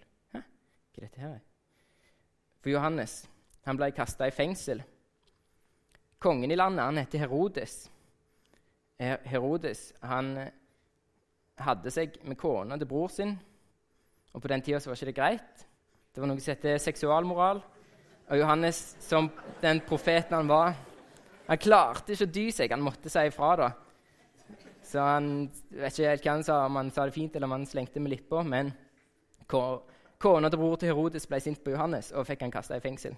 For 2.62 2.70
Johannes 2.74 3.22
han 3.65 3.77
ble 3.77 3.91
kasta 3.96 4.27
i 4.27 4.34
fengsel. 4.36 4.82
Kongen 6.22 6.51
i 6.51 6.58
landet 6.58 6.86
han 6.86 7.00
heter 7.01 7.24
Herodes. 7.24 7.75
Herodes 9.01 9.88
han 10.06 10.36
hadde 11.62 11.94
seg 11.94 12.20
med 12.27 12.38
kona 12.41 12.77
til 12.77 12.89
bror 12.89 13.10
sin. 13.13 13.36
Og 14.32 14.41
På 14.41 14.51
den 14.51 14.62
tida 14.62 14.80
var 14.86 14.98
ikke 14.98 15.10
det 15.12 15.18
greit. 15.18 15.68
Det 16.12 16.22
var 16.22 16.30
noe 16.30 16.41
som 16.41 16.53
heter 16.53 16.82
seksualmoral. 16.82 17.62
Og 18.32 18.39
Johannes, 18.39 18.96
som 19.03 19.30
den 19.62 19.82
profeten 19.88 20.38
han 20.38 20.50
var, 20.50 20.75
han 21.48 21.60
klarte 21.60 22.13
ikke 22.13 22.30
å 22.30 22.36
dy 22.38 22.46
seg. 22.53 22.72
Han 22.72 22.84
måtte 22.86 23.12
si 23.12 23.25
ifra. 23.27 23.56
da. 23.60 23.72
Så 24.92 25.00
han 25.00 25.28
vet 25.72 25.96
ikke 25.96 26.10
helt 26.10 26.26
hva 26.26 26.34
han 26.36 26.44
sa, 26.44 26.62
om 26.68 26.80
han 26.82 26.92
sa 26.92 27.06
det 27.08 27.16
fint 27.16 27.36
eller 27.36 27.48
om 27.48 27.56
han 27.56 27.68
slengte 27.70 28.02
med 28.04 28.12
lippa. 28.12 28.42
Men 28.44 28.74
kona 29.48 30.50
til 30.52 30.60
bror 30.60 30.80
til 30.80 30.92
Herodes 30.92 31.28
ble 31.30 31.40
sint 31.44 31.62
på 31.64 31.74
Johannes 31.76 32.12
og 32.12 32.28
fikk 32.28 32.44
han 32.44 32.54
kasta 32.54 32.80
i 32.80 32.84
fengsel. 32.84 33.16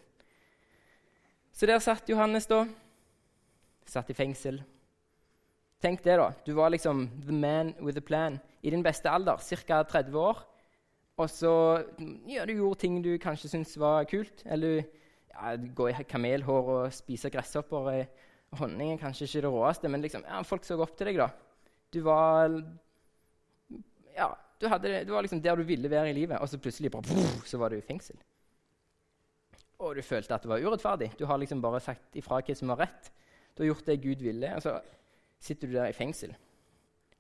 Så 1.54 1.70
der 1.70 1.82
satt 1.82 2.10
Johannes, 2.10 2.48
da. 2.50 2.64
Satt 3.90 4.10
i 4.10 4.18
fengsel. 4.18 4.62
Tenk 5.84 6.02
det, 6.06 6.16
da. 6.18 6.32
Du 6.46 6.54
var 6.58 6.72
liksom 6.74 7.10
the 7.26 7.36
man 7.36 7.74
with 7.82 7.98
a 7.98 8.02
plan. 8.02 8.40
i 8.64 8.70
din 8.70 8.84
beste 8.84 9.10
alder, 9.10 9.38
ca. 9.68 9.84
30 9.84 10.16
år. 10.16 10.38
Og 11.18 11.30
så 11.30 11.84
ja, 12.28 12.46
du 12.46 12.54
gjorde 12.54 12.80
ting 12.80 13.04
du 13.04 13.18
kanskje 13.18 13.50
syntes 13.50 13.78
var 13.78 14.06
kult. 14.10 14.44
Eller 14.46 14.84
ja, 15.34 15.56
gå 15.56 15.90
i 15.90 16.04
kamelhår 16.10 16.70
og 16.78 16.94
spise 16.94 17.30
gresshopper. 17.30 18.06
Honning 18.58 18.94
er 18.94 19.02
kanskje 19.02 19.26
ikke 19.26 19.42
det 19.42 19.52
råeste, 19.52 19.90
men 19.90 20.02
liksom, 20.02 20.24
ja, 20.30 20.42
folk 20.42 20.64
så 20.66 20.78
opp 20.80 20.96
til 20.98 21.10
deg. 21.10 21.18
da. 21.18 21.30
Du 21.94 22.00
var 22.02 22.50
ja, 24.16 24.30
du, 24.62 24.68
hadde, 24.70 25.04
du 25.06 25.12
var 25.14 25.26
liksom 25.26 25.42
der 25.44 25.58
du 25.60 25.66
ville 25.68 25.90
være 25.90 26.10
i 26.12 26.16
livet, 26.18 26.38
og 26.40 26.50
så 26.50 26.60
plutselig 26.62 26.92
bare, 26.94 27.26
så 27.46 27.60
var 27.62 27.74
du 27.74 27.78
i 27.78 27.86
fengsel. 27.86 28.18
Og 29.84 29.98
du 29.98 30.02
følte 30.06 30.36
at 30.36 30.46
det 30.46 30.52
var 30.52 30.64
urettferdig. 30.64 31.12
Du 31.20 31.26
har 31.28 31.38
liksom 31.42 31.62
bare 31.62 31.82
sagt 31.84 32.16
ifra 32.16 32.40
hva 32.40 32.56
som 32.56 32.72
var 32.72 32.86
rett. 32.86 33.12
Du 33.54 33.64
har 33.64 33.74
gjort 33.74 33.90
det 33.90 34.02
Gud 34.02 34.24
ville, 34.24 34.54
og 34.56 34.64
så 34.64 34.78
sitter 35.44 35.68
du 35.68 35.76
der 35.76 35.92
i 35.92 35.98
fengsel 35.98 36.36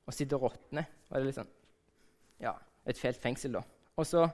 og 0.03 0.15
sitter 0.15 0.39
og 0.39 0.49
råtner. 0.49 0.87
Og 1.09 1.15
det 1.15 1.21
er 1.21 1.29
liksom, 1.29 1.51
ja, 2.43 2.53
et 2.87 2.99
fælt 2.99 3.21
fengsel, 3.21 3.59
da. 3.59 3.61
Og 3.95 4.07
så 4.07 4.25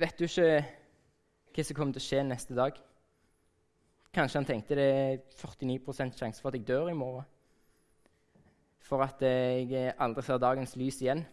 vet 0.00 0.18
du 0.18 0.26
ikke 0.26 0.48
hva 1.54 1.64
som 1.66 1.78
kommer 1.78 1.94
til 1.94 2.02
å 2.02 2.06
skje 2.08 2.22
neste 2.26 2.56
dag. 2.58 2.78
Kanskje 4.14 4.40
han 4.40 4.48
tenkte 4.48 4.78
det 4.78 4.88
er 4.94 5.20
49 5.38 6.18
sjanse 6.18 6.42
for 6.42 6.50
at 6.50 6.58
jeg 6.58 6.68
dør 6.68 6.90
i 6.90 6.98
morgen. 6.98 7.26
For 8.84 9.00
at 9.04 9.22
jeg 9.24 9.94
aldri 9.98 10.24
ser 10.24 10.42
dagens 10.42 10.74
lys 10.76 11.00
igjen. 11.02 11.24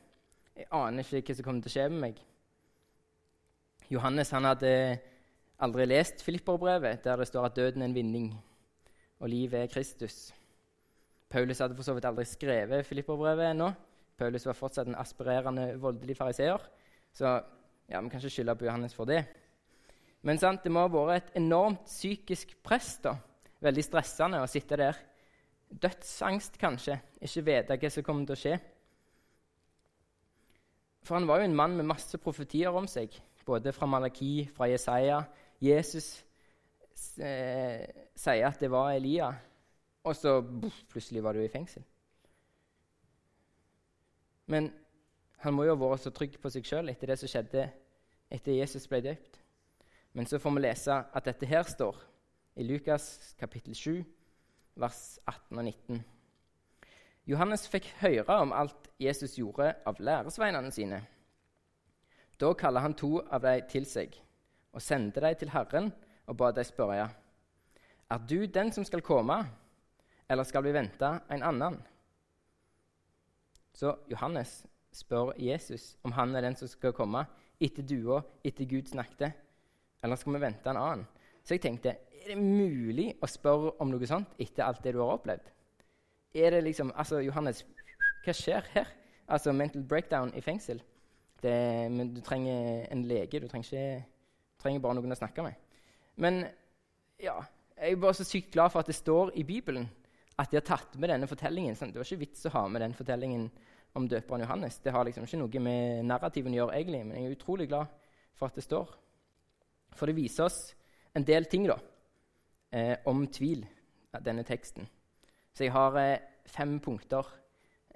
Jeg 0.55 0.69
aner 0.71 1.03
ikke 1.03 1.33
hva 1.33 1.37
som 1.39 1.47
kommer 1.47 1.65
til 1.65 1.71
å 1.71 1.75
skje 1.75 1.87
med 1.91 2.03
meg. 2.05 2.21
Johannes 3.91 4.31
han 4.31 4.47
hadde 4.47 4.71
aldri 5.61 5.85
lest 5.89 6.23
Filipperbrevet, 6.23 7.03
der 7.03 7.19
det 7.19 7.27
står 7.27 7.49
at 7.49 7.57
døden 7.57 7.83
er 7.83 7.91
en 7.91 7.97
vinning 7.97 8.31
og 9.21 9.29
livet 9.29 9.59
er 9.65 9.71
Kristus. 9.71 10.31
Paulus 11.29 11.61
hadde 11.61 11.75
for 11.77 11.85
så 11.85 11.93
vidt 11.95 12.07
aldri 12.09 12.25
skrevet 12.27 12.87
Filipperbrevet 12.87 13.51
ennå. 13.51 13.69
Paulus 14.17 14.45
var 14.45 14.57
fortsatt 14.57 14.89
en 14.89 14.97
aspirerende 14.99 15.75
voldelig 15.81 16.17
fariseer. 16.17 16.63
Så 17.13 17.27
ja, 17.89 18.01
vi 18.01 18.09
kan 18.09 18.19
ikke 18.19 18.33
skylde 18.33 18.55
på 18.57 18.65
Johannes 18.65 18.95
for 18.97 19.05
det. 19.09 19.23
Men 20.21 20.39
sant, 20.41 20.63
det 20.63 20.71
må 20.73 20.83
ha 20.83 20.89
vært 20.91 21.31
et 21.31 21.39
enormt 21.41 21.85
psykisk 21.85 22.55
press. 22.63 22.97
da. 23.03 23.15
Veldig 23.61 23.85
stressende 23.85 24.41
å 24.41 24.49
sitte 24.49 24.77
der. 24.77 24.97
Dødsangst, 25.71 26.57
kanskje. 26.59 26.99
Ikke 27.21 27.45
vite 27.47 27.77
hva 27.79 27.91
som 27.93 28.05
kommer 28.05 28.27
til 28.27 28.35
å 28.35 28.41
skje. 28.41 28.55
For 31.01 31.17
han 31.17 31.27
var 31.29 31.41
jo 31.41 31.47
en 31.49 31.55
mann 31.57 31.77
med 31.77 31.87
masse 31.89 32.17
profetier 32.21 32.73
om 32.75 32.87
seg, 32.89 33.15
både 33.45 33.73
fra 33.73 33.87
Malaki, 33.89 34.49
fra 34.53 34.67
Jesaja. 34.69 35.23
Jesus 35.61 36.11
eh, 37.17 37.87
sier 38.17 38.49
at 38.49 38.61
det 38.61 38.69
var 38.71 38.91
Elia, 38.93 39.31
og 40.03 40.15
så 40.17 40.39
buff, 40.41 40.83
plutselig 40.89 41.23
var 41.23 41.37
du 41.37 41.41
i 41.41 41.49
fengsel. 41.51 41.83
Men 44.51 44.69
han 45.41 45.55
må 45.55 45.65
jo 45.65 45.73
ha 45.73 45.81
vært 45.81 46.05
så 46.05 46.13
trygg 46.13 46.37
på 46.41 46.51
seg 46.53 46.67
sjøl 46.67 46.91
etter 46.91 47.09
det 47.09 47.17
som 47.21 47.29
skjedde 47.31 47.69
etter 48.31 48.57
Jesus 48.57 48.87
ble 48.89 49.01
døpt. 49.05 49.39
Men 50.13 50.27
så 50.27 50.39
får 50.41 50.53
vi 50.57 50.63
lese 50.65 50.97
at 51.01 51.27
dette 51.27 51.47
her 51.49 51.63
står 51.67 51.97
i 52.59 52.65
Lukas 52.67 53.33
kapittel 53.39 53.75
7, 53.77 54.01
vers 54.75 55.19
18 55.27 55.57
og 55.57 55.65
19. 55.65 56.03
Johannes 57.29 57.67
fikk 57.69 57.91
høre 58.01 58.37
om 58.41 58.53
alt 58.55 58.89
Jesus 59.01 59.37
gjorde 59.37 59.73
av 59.87 59.99
læresveinene 60.01 60.71
sine. 60.73 61.01
Da 62.41 62.53
kaller 62.57 62.81
han 62.81 62.97
to 62.97 63.19
av 63.21 63.43
dem 63.45 63.67
til 63.69 63.85
seg 63.85 64.15
og 64.71 64.81
sendte 64.81 65.21
dem 65.21 65.37
til 65.37 65.51
Herren 65.53 65.91
og 66.25 66.37
ba 66.39 66.51
dem 66.55 66.65
spørre 66.65 67.09
Er 68.09 68.19
du 68.27 68.45
den 68.45 68.71
som 68.71 68.83
skal 68.83 69.01
komme, 69.01 69.45
eller 70.29 70.43
skal 70.43 70.63
vi 70.63 70.73
vente 70.73 71.19
en 71.29 71.43
annen? 71.43 71.77
Så 73.73 73.95
Johannes 74.09 74.65
spør 74.91 75.33
Jesus 75.37 75.95
om 76.03 76.11
han 76.11 76.35
er 76.35 76.41
den 76.41 76.55
som 76.55 76.67
skal 76.67 76.93
komme 76.93 77.25
etter 77.61 77.83
dua, 77.83 78.21
etter 78.43 78.65
Gud 78.65 78.89
snakket, 78.89 79.31
eller 80.03 80.15
skal 80.15 80.33
vi 80.33 80.41
vente 80.41 80.69
en 80.69 80.77
annen? 80.77 81.05
Så 81.43 81.55
jeg 81.55 81.61
tenkte 81.61 81.95
er 82.21 82.33
det 82.33 82.37
mulig 82.41 83.07
å 83.21 83.29
spørre 83.29 83.75
om 83.81 83.91
noe 83.91 84.07
sånt 84.09 84.35
etter 84.41 84.65
alt 84.65 84.81
det 84.85 84.93
du 84.95 85.01
har 85.01 85.15
opplevd? 85.15 85.49
Er 86.37 86.55
det 86.55 86.63
liksom, 86.63 86.93
altså 86.95 87.19
Johannes, 87.25 87.63
hva 88.23 88.35
skjer 88.35 88.67
her? 88.75 88.89
Altså 89.31 89.53
mental 89.55 89.83
breakdown 89.87 90.33
i 90.35 90.43
fengsel. 90.43 90.81
Det, 91.41 91.53
men 91.91 92.11
du 92.13 92.19
trenger 92.23 92.85
en 92.91 93.03
lege. 93.07 93.39
Du 93.39 93.47
trenger, 93.49 93.67
ikke, 93.67 94.59
trenger 94.61 94.83
bare 94.83 94.97
noen 94.99 95.15
å 95.15 95.17
snakke 95.17 95.45
med. 95.45 95.79
Men 96.21 96.43
ja, 97.21 97.37
jeg 97.77 97.95
er 97.95 98.01
bare 98.01 98.17
så 98.17 98.27
sykt 98.27 98.51
glad 98.53 98.73
for 98.73 98.83
at 98.83 98.91
det 98.91 98.97
står 98.97 99.33
i 99.39 99.45
Bibelen 99.47 99.87
at 100.41 100.51
de 100.51 100.59
har 100.59 100.65
tatt 100.65 100.97
med 100.99 101.11
denne 101.11 101.29
fortellingen. 101.29 101.77
Sant? 101.77 101.93
det 101.93 102.01
var 102.01 102.07
ikke 102.07 102.25
vits 102.25 102.45
å 102.49 102.53
ha 102.55 102.65
med 102.71 102.83
den 102.83 102.95
fortellingen 102.97 103.47
om 103.97 104.07
døperen 104.09 104.43
Johannes. 104.45 104.79
Det 104.83 104.93
har 104.93 105.07
liksom 105.07 105.25
ikke 105.27 105.39
noe 105.41 105.63
med 105.63 106.05
narrativen 106.07 106.53
å 106.53 106.61
gjøre, 106.61 106.77
egentlig, 106.77 107.01
men 107.07 107.17
jeg 107.17 107.29
er 107.29 107.37
utrolig 107.37 107.67
glad 107.71 107.91
for 108.37 108.47
at 108.47 108.57
det 108.57 108.65
står. 108.65 108.93
For 109.97 110.07
det 110.07 110.17
viser 110.17 110.47
oss 110.47 110.59
en 111.17 111.25
del 111.27 111.47
ting 111.51 111.67
da, 111.67 111.77
eh, 112.71 112.97
om 113.05 113.25
tvil, 113.27 113.65
denne 114.25 114.43
teksten. 114.43 114.87
Så 115.53 115.65
jeg 115.65 115.75
har 115.75 115.97
eh, 115.99 116.23
fem 116.47 116.79
punkter 116.83 117.27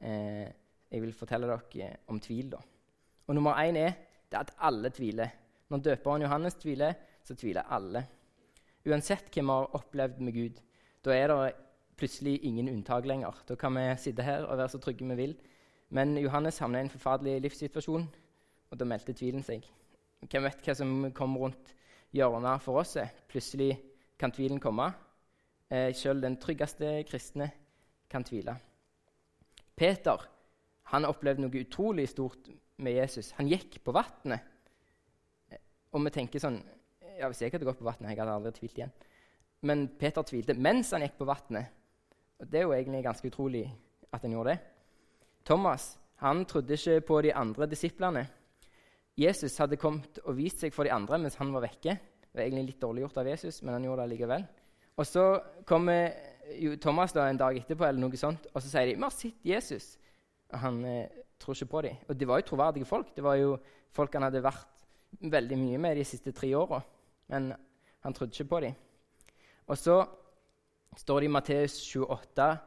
eh, 0.02 0.48
jeg 0.92 1.02
vil 1.04 1.16
fortelle 1.16 1.50
dere 1.50 1.96
om 2.08 2.20
tvil. 2.20 2.52
da. 2.52 2.62
Og 3.28 3.36
Nummer 3.36 3.58
én 3.60 3.78
er, 3.80 3.94
er 4.32 4.40
at 4.40 4.54
alle 4.60 4.90
tviler. 4.90 5.30
Når 5.70 5.82
døperen 5.82 6.22
Johannes 6.22 6.56
tviler, 6.56 6.94
så 7.24 7.36
tviler 7.36 7.68
alle. 7.74 8.06
Uansett 8.86 9.32
hva 9.34 9.42
vi 9.42 9.50
har 9.50 9.76
opplevd 9.80 10.20
med 10.22 10.34
Gud, 10.34 10.60
da 11.06 11.16
er 11.16 11.32
det 11.32 11.56
plutselig 11.98 12.40
ingen 12.44 12.70
unntak 12.70 13.06
lenger. 13.06 13.34
Da 13.48 13.56
kan 13.56 13.74
vi 13.74 13.88
sitte 13.98 14.24
her 14.24 14.46
og 14.46 14.58
være 14.58 14.70
så 14.70 14.82
trygge 14.84 15.08
vi 15.10 15.16
vil. 15.16 15.36
Men 15.90 16.18
Johannes 16.18 16.60
havna 16.60 16.80
i 16.80 16.86
en 16.86 16.90
forferdelig 16.90 17.42
livssituasjon, 17.42 18.06
og 18.70 18.80
da 18.80 18.86
meldte 18.86 19.14
tvilen 19.14 19.44
seg. 19.46 19.66
Hvem 20.26 20.46
vet 20.48 20.64
hva 20.66 20.76
som 20.78 20.94
kommer 21.14 21.46
rundt 21.46 21.74
hjørnet 22.16 22.62
for 22.62 22.82
oss? 22.82 22.98
Plutselig 23.30 23.78
kan 24.20 24.32
tvilen 24.32 24.60
komme. 24.60 24.92
Eh, 25.70 25.94
Selv 25.94 26.22
den 26.22 26.38
tryggeste 26.38 27.04
kristne 27.08 27.50
kan 28.10 28.24
tvile. 28.24 28.56
Peter 29.76 30.22
han 30.94 31.08
opplevde 31.08 31.42
noe 31.44 31.64
utrolig 31.64 32.08
stort 32.10 32.50
med 32.78 32.96
Jesus. 33.00 33.32
Han 33.40 33.50
gikk 33.50 33.80
på 33.84 33.94
vannet. 33.96 34.52
Og 35.96 36.04
vi 36.04 36.12
tenker 36.12 36.42
sånn 36.44 36.60
ja, 37.16 37.30
Hvis 37.30 37.42
jeg 37.46 37.54
hadde 37.54 37.66
gått 37.68 37.80
på 37.80 37.88
vannet, 37.88 38.12
jeg 38.12 38.20
hadde 38.20 38.34
aldri 38.36 38.52
tvilt 38.58 38.80
igjen. 38.80 38.94
Men 39.66 39.88
Peter 39.98 40.26
tvilte 40.28 40.54
mens 40.60 40.92
han 40.92 41.06
gikk 41.06 41.16
på 41.22 41.28
vannet. 41.30 41.72
Det 42.44 42.60
er 42.60 42.66
jo 42.68 42.74
egentlig 42.76 43.06
ganske 43.06 43.30
utrolig 43.32 43.64
at 44.12 44.26
han 44.26 44.36
gjorde 44.36 44.52
det. 44.52 44.60
Thomas 45.48 45.94
han 46.24 46.44
trodde 46.48 46.76
ikke 46.76 47.06
på 47.08 47.22
de 47.24 47.32
andre 47.36 47.68
disiplene. 47.72 48.26
Jesus 49.16 49.56
hadde 49.62 49.80
kommet 49.80 50.20
og 50.26 50.36
vist 50.36 50.60
seg 50.64 50.76
for 50.76 50.88
de 50.88 50.92
andre 50.92 51.22
mens 51.24 51.40
han 51.40 51.54
var 51.56 51.64
vekke. 51.64 51.96
Det 52.36 52.42
var 52.42 52.50
egentlig 52.50 52.74
litt 52.74 52.82
dårlig 52.84 53.06
gjort 53.06 53.18
av 53.22 53.28
Jesus, 53.32 53.62
men 53.64 53.78
han 53.78 53.84
gjorde 53.88 54.04
det 54.04 54.12
likevel. 54.12 54.42
Og 55.00 55.06
så 55.08 55.22
kommer 55.64 56.10
Thomas 56.84 57.14
da 57.16 57.30
en 57.30 57.40
dag 57.40 57.56
etterpå, 57.56 57.86
eller 57.88 58.02
noe 58.04 58.20
sånt, 58.20 58.50
og 58.52 58.60
så 58.60 58.68
sier 58.74 58.90
de 58.90 58.96
'Vi 58.96 59.04
har 59.04 59.10
sett 59.10 59.46
Jesus'. 59.46 59.96
Og 60.52 60.60
han 60.60 60.84
eh, 60.86 61.08
tror 61.40 61.56
ikke 61.56 61.72
på 61.72 61.82
dem. 61.82 61.96
Og 62.10 62.20
det 62.20 62.28
var 62.28 62.42
jo 62.42 62.48
troverdige 62.50 62.86
folk. 62.86 63.16
Det 63.16 63.24
var 63.24 63.36
jo 63.36 63.58
folk 63.90 64.14
han 64.14 64.24
hadde 64.24 64.44
vært 64.44 64.68
veldig 65.22 65.58
mye 65.58 65.78
med 65.78 65.96
de 65.96 66.04
siste 66.04 66.32
tre 66.32 66.54
åra. 66.54 66.82
Men 67.28 67.54
han 68.04 68.14
trodde 68.14 68.32
ikke 68.36 68.50
på 68.50 68.60
dem. 68.60 68.74
Og 69.68 69.78
så 69.78 70.06
står 70.98 71.20
det 71.20 71.26
i 71.26 71.32
Matteus 71.32 71.96
28, 71.96 72.58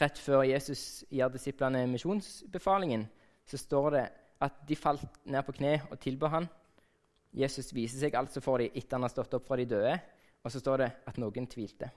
rett 0.00 0.18
før 0.18 0.42
Jesus 0.42 1.04
gir 1.10 1.28
disiplene 1.28 1.86
misjonsbefalingen, 1.86 3.08
så 3.46 3.56
står 3.56 3.90
det 3.90 4.08
at 4.40 4.52
de 4.68 4.76
falt 4.76 5.06
ned 5.24 5.42
på 5.42 5.52
kne 5.52 5.80
og 5.90 6.00
tilba 6.00 6.26
han. 6.26 6.48
Jesus 7.32 7.72
viser 7.72 8.02
seg 8.02 8.16
altså 8.18 8.42
for 8.44 8.60
dem 8.60 8.74
etter 8.76 8.98
han 8.98 9.06
har 9.06 9.12
stått 9.12 9.34
opp 9.38 9.46
fra 9.48 9.56
de 9.60 9.66
døde. 9.70 9.94
Og 10.42 10.52
så 10.52 10.60
står 10.60 10.82
det 10.82 10.90
at 11.08 11.18
noen 11.22 11.46
tvilte. 11.48 11.88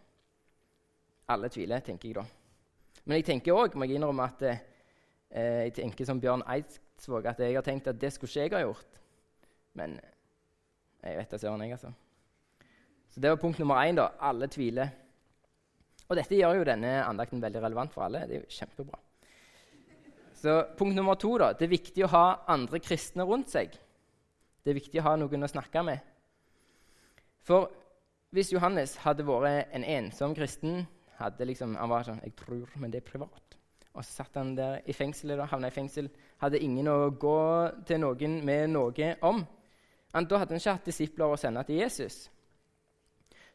Alle 1.33 1.49
tviler, 1.49 1.81
tenker 1.81 2.09
jeg 2.09 2.17
da. 2.19 2.25
Men 3.05 3.19
jeg 3.19 3.27
tenker 3.27 3.57
òg, 3.57 3.75
må 3.75 3.87
jeg 3.87 3.97
innrømme, 3.97 4.27
at 4.29 4.43
eh, 4.45 4.59
jeg 5.65 5.73
tenker 5.81 6.07
som 6.07 6.21
Bjørn 6.21 6.45
Eidsvåg, 6.49 7.25
at 7.29 7.41
jeg 7.41 7.57
har 7.57 7.65
tenkt 7.65 7.89
at 7.89 7.99
det 8.01 8.13
skulle 8.13 8.29
ikke 8.29 8.45
jeg 8.45 8.53
ha 8.55 8.67
gjort. 8.67 8.99
Men 9.75 9.97
jeg 11.05 11.17
vet 11.19 11.33
da 11.33 11.39
søren, 11.41 11.65
jeg, 11.65 11.75
altså. 11.75 11.91
Så 13.09 13.21
det 13.21 13.31
var 13.31 13.41
punkt 13.41 13.59
nummer 13.59 13.81
én. 13.81 13.97
da. 13.97 14.09
Alle 14.19 14.47
tviler. 14.51 14.93
Og 16.05 16.17
dette 16.17 16.37
gjør 16.37 16.59
jo 16.59 16.67
denne 16.67 16.99
andakten 17.05 17.41
veldig 17.41 17.61
relevant 17.63 17.93
for 17.93 18.05
alle. 18.05 18.25
Det 18.29 18.37
er 18.37 18.43
jo 18.43 18.57
kjempebra. 18.59 18.99
Så 20.35 20.55
punkt 20.77 20.95
nummer 20.95 21.15
to 21.17 21.37
da, 21.41 21.53
Det 21.53 21.65
er 21.65 21.73
viktig 21.73 22.03
å 22.05 22.11
ha 22.11 22.25
andre 22.53 22.79
kristne 22.83 23.25
rundt 23.25 23.49
seg. 23.49 23.73
Det 24.65 24.71
er 24.73 24.79
viktig 24.79 24.97
å 24.97 25.05
ha 25.05 25.15
noen 25.21 25.45
å 25.45 25.47
snakke 25.51 25.83
med. 25.85 25.99
For 27.45 27.69
hvis 28.33 28.49
Johannes 28.49 28.95
hadde 29.03 29.23
vært 29.27 29.69
en 29.77 29.85
ensom 29.85 30.33
kristen 30.35 30.87
hadde 31.19 31.45
liksom, 31.45 31.75
Han 31.75 31.89
var 31.89 32.03
sånn 32.03 32.21
'Jeg 32.23 32.35
tror, 32.35 32.67
men 32.75 32.91
det 32.91 33.03
er 33.05 33.11
privat.' 33.11 33.55
Og 33.93 34.03
så 34.03 34.11
satt 34.11 34.35
han 34.35 34.55
der 34.55 34.81
i 34.85 34.93
fengsel, 34.93 35.31
eller 35.31 35.45
havna 35.45 35.67
i 35.67 35.71
fengsel. 35.71 36.09
Hadde 36.41 36.59
ingen 36.59 36.87
å 36.87 37.09
gå 37.09 37.71
til 37.85 37.99
noen 37.99 38.45
med 38.45 38.69
noe 38.69 39.15
om. 39.21 39.45
Han, 40.13 40.25
da 40.25 40.37
hadde 40.37 40.51
han 40.51 40.59
ikke 40.59 40.71
hatt 40.71 40.85
disipler 40.85 41.25
å 41.25 41.37
sende 41.37 41.63
til 41.63 41.75
Jesus. 41.75 42.29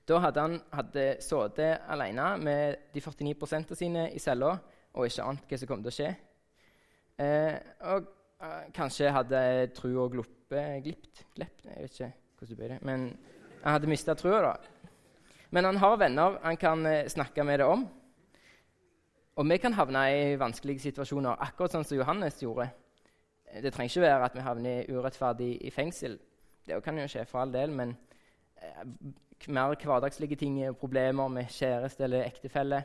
Da 0.08 0.18
hadde 0.18 0.40
han 0.40 0.62
hadde 0.72 1.16
sittet 1.20 1.82
alene 1.88 2.38
med 2.38 2.76
de 2.94 3.00
49% 3.00 3.74
sine 3.74 4.10
i 4.14 4.18
cella 4.18 4.58
og 4.94 5.06
ikke 5.06 5.22
ant 5.22 5.44
hva 5.46 5.58
som 5.58 5.68
kom 5.68 5.82
til 5.82 5.92
å 5.92 5.96
skje. 5.98 6.16
Eh, 7.18 7.58
og 7.80 8.08
eh, 8.40 8.70
kanskje 8.72 9.12
hadde 9.12 9.42
trua 10.50 10.80
glipt, 10.82 11.24
glipt 11.36 11.64
Jeg 11.64 11.84
vet 11.84 11.92
ikke 11.94 12.12
hvordan 12.40 12.50
du 12.50 12.58
bøyer 12.58 12.72
det. 12.74 12.82
Men 12.82 13.06
han 13.62 13.76
hadde 13.76 13.90
mista 13.90 14.16
trua, 14.18 14.40
da. 14.42 14.90
Men 15.50 15.66
han 15.68 15.78
har 15.82 15.96
venner 15.98 16.38
han 16.42 16.56
kan 16.56 16.86
eh, 16.86 17.08
snakke 17.08 17.44
med 17.44 17.60
det 17.60 17.66
om. 17.66 17.86
Og 19.36 19.46
vi 19.46 19.58
kan 19.58 19.72
havne 19.72 20.02
i 20.10 20.36
vanskelige 20.38 20.82
situasjoner, 20.88 21.38
akkurat 21.38 21.72
sånn 21.72 21.86
som 21.86 21.98
Johannes 22.00 22.42
gjorde. 22.42 22.66
Det 23.62 23.72
trenger 23.72 23.90
ikke 23.90 24.04
være 24.04 24.26
at 24.26 24.36
vi 24.36 24.44
havner 24.44 24.90
urettferdig 24.90 25.50
i 25.66 25.70
fengsel. 25.70 26.18
Det 26.66 26.78
kan 26.84 26.98
jo 26.98 27.06
skje 27.10 27.24
for 27.30 27.42
all 27.42 27.54
del, 27.54 27.70
men 27.70 27.94
eh, 28.58 28.82
mer 29.48 29.76
hverdagslige 29.78 30.38
ting, 30.40 30.58
og 30.68 30.80
problemer 30.82 31.30
med 31.30 31.50
kjæreste 31.50 32.04
eller 32.08 32.26
ektefelle. 32.26 32.82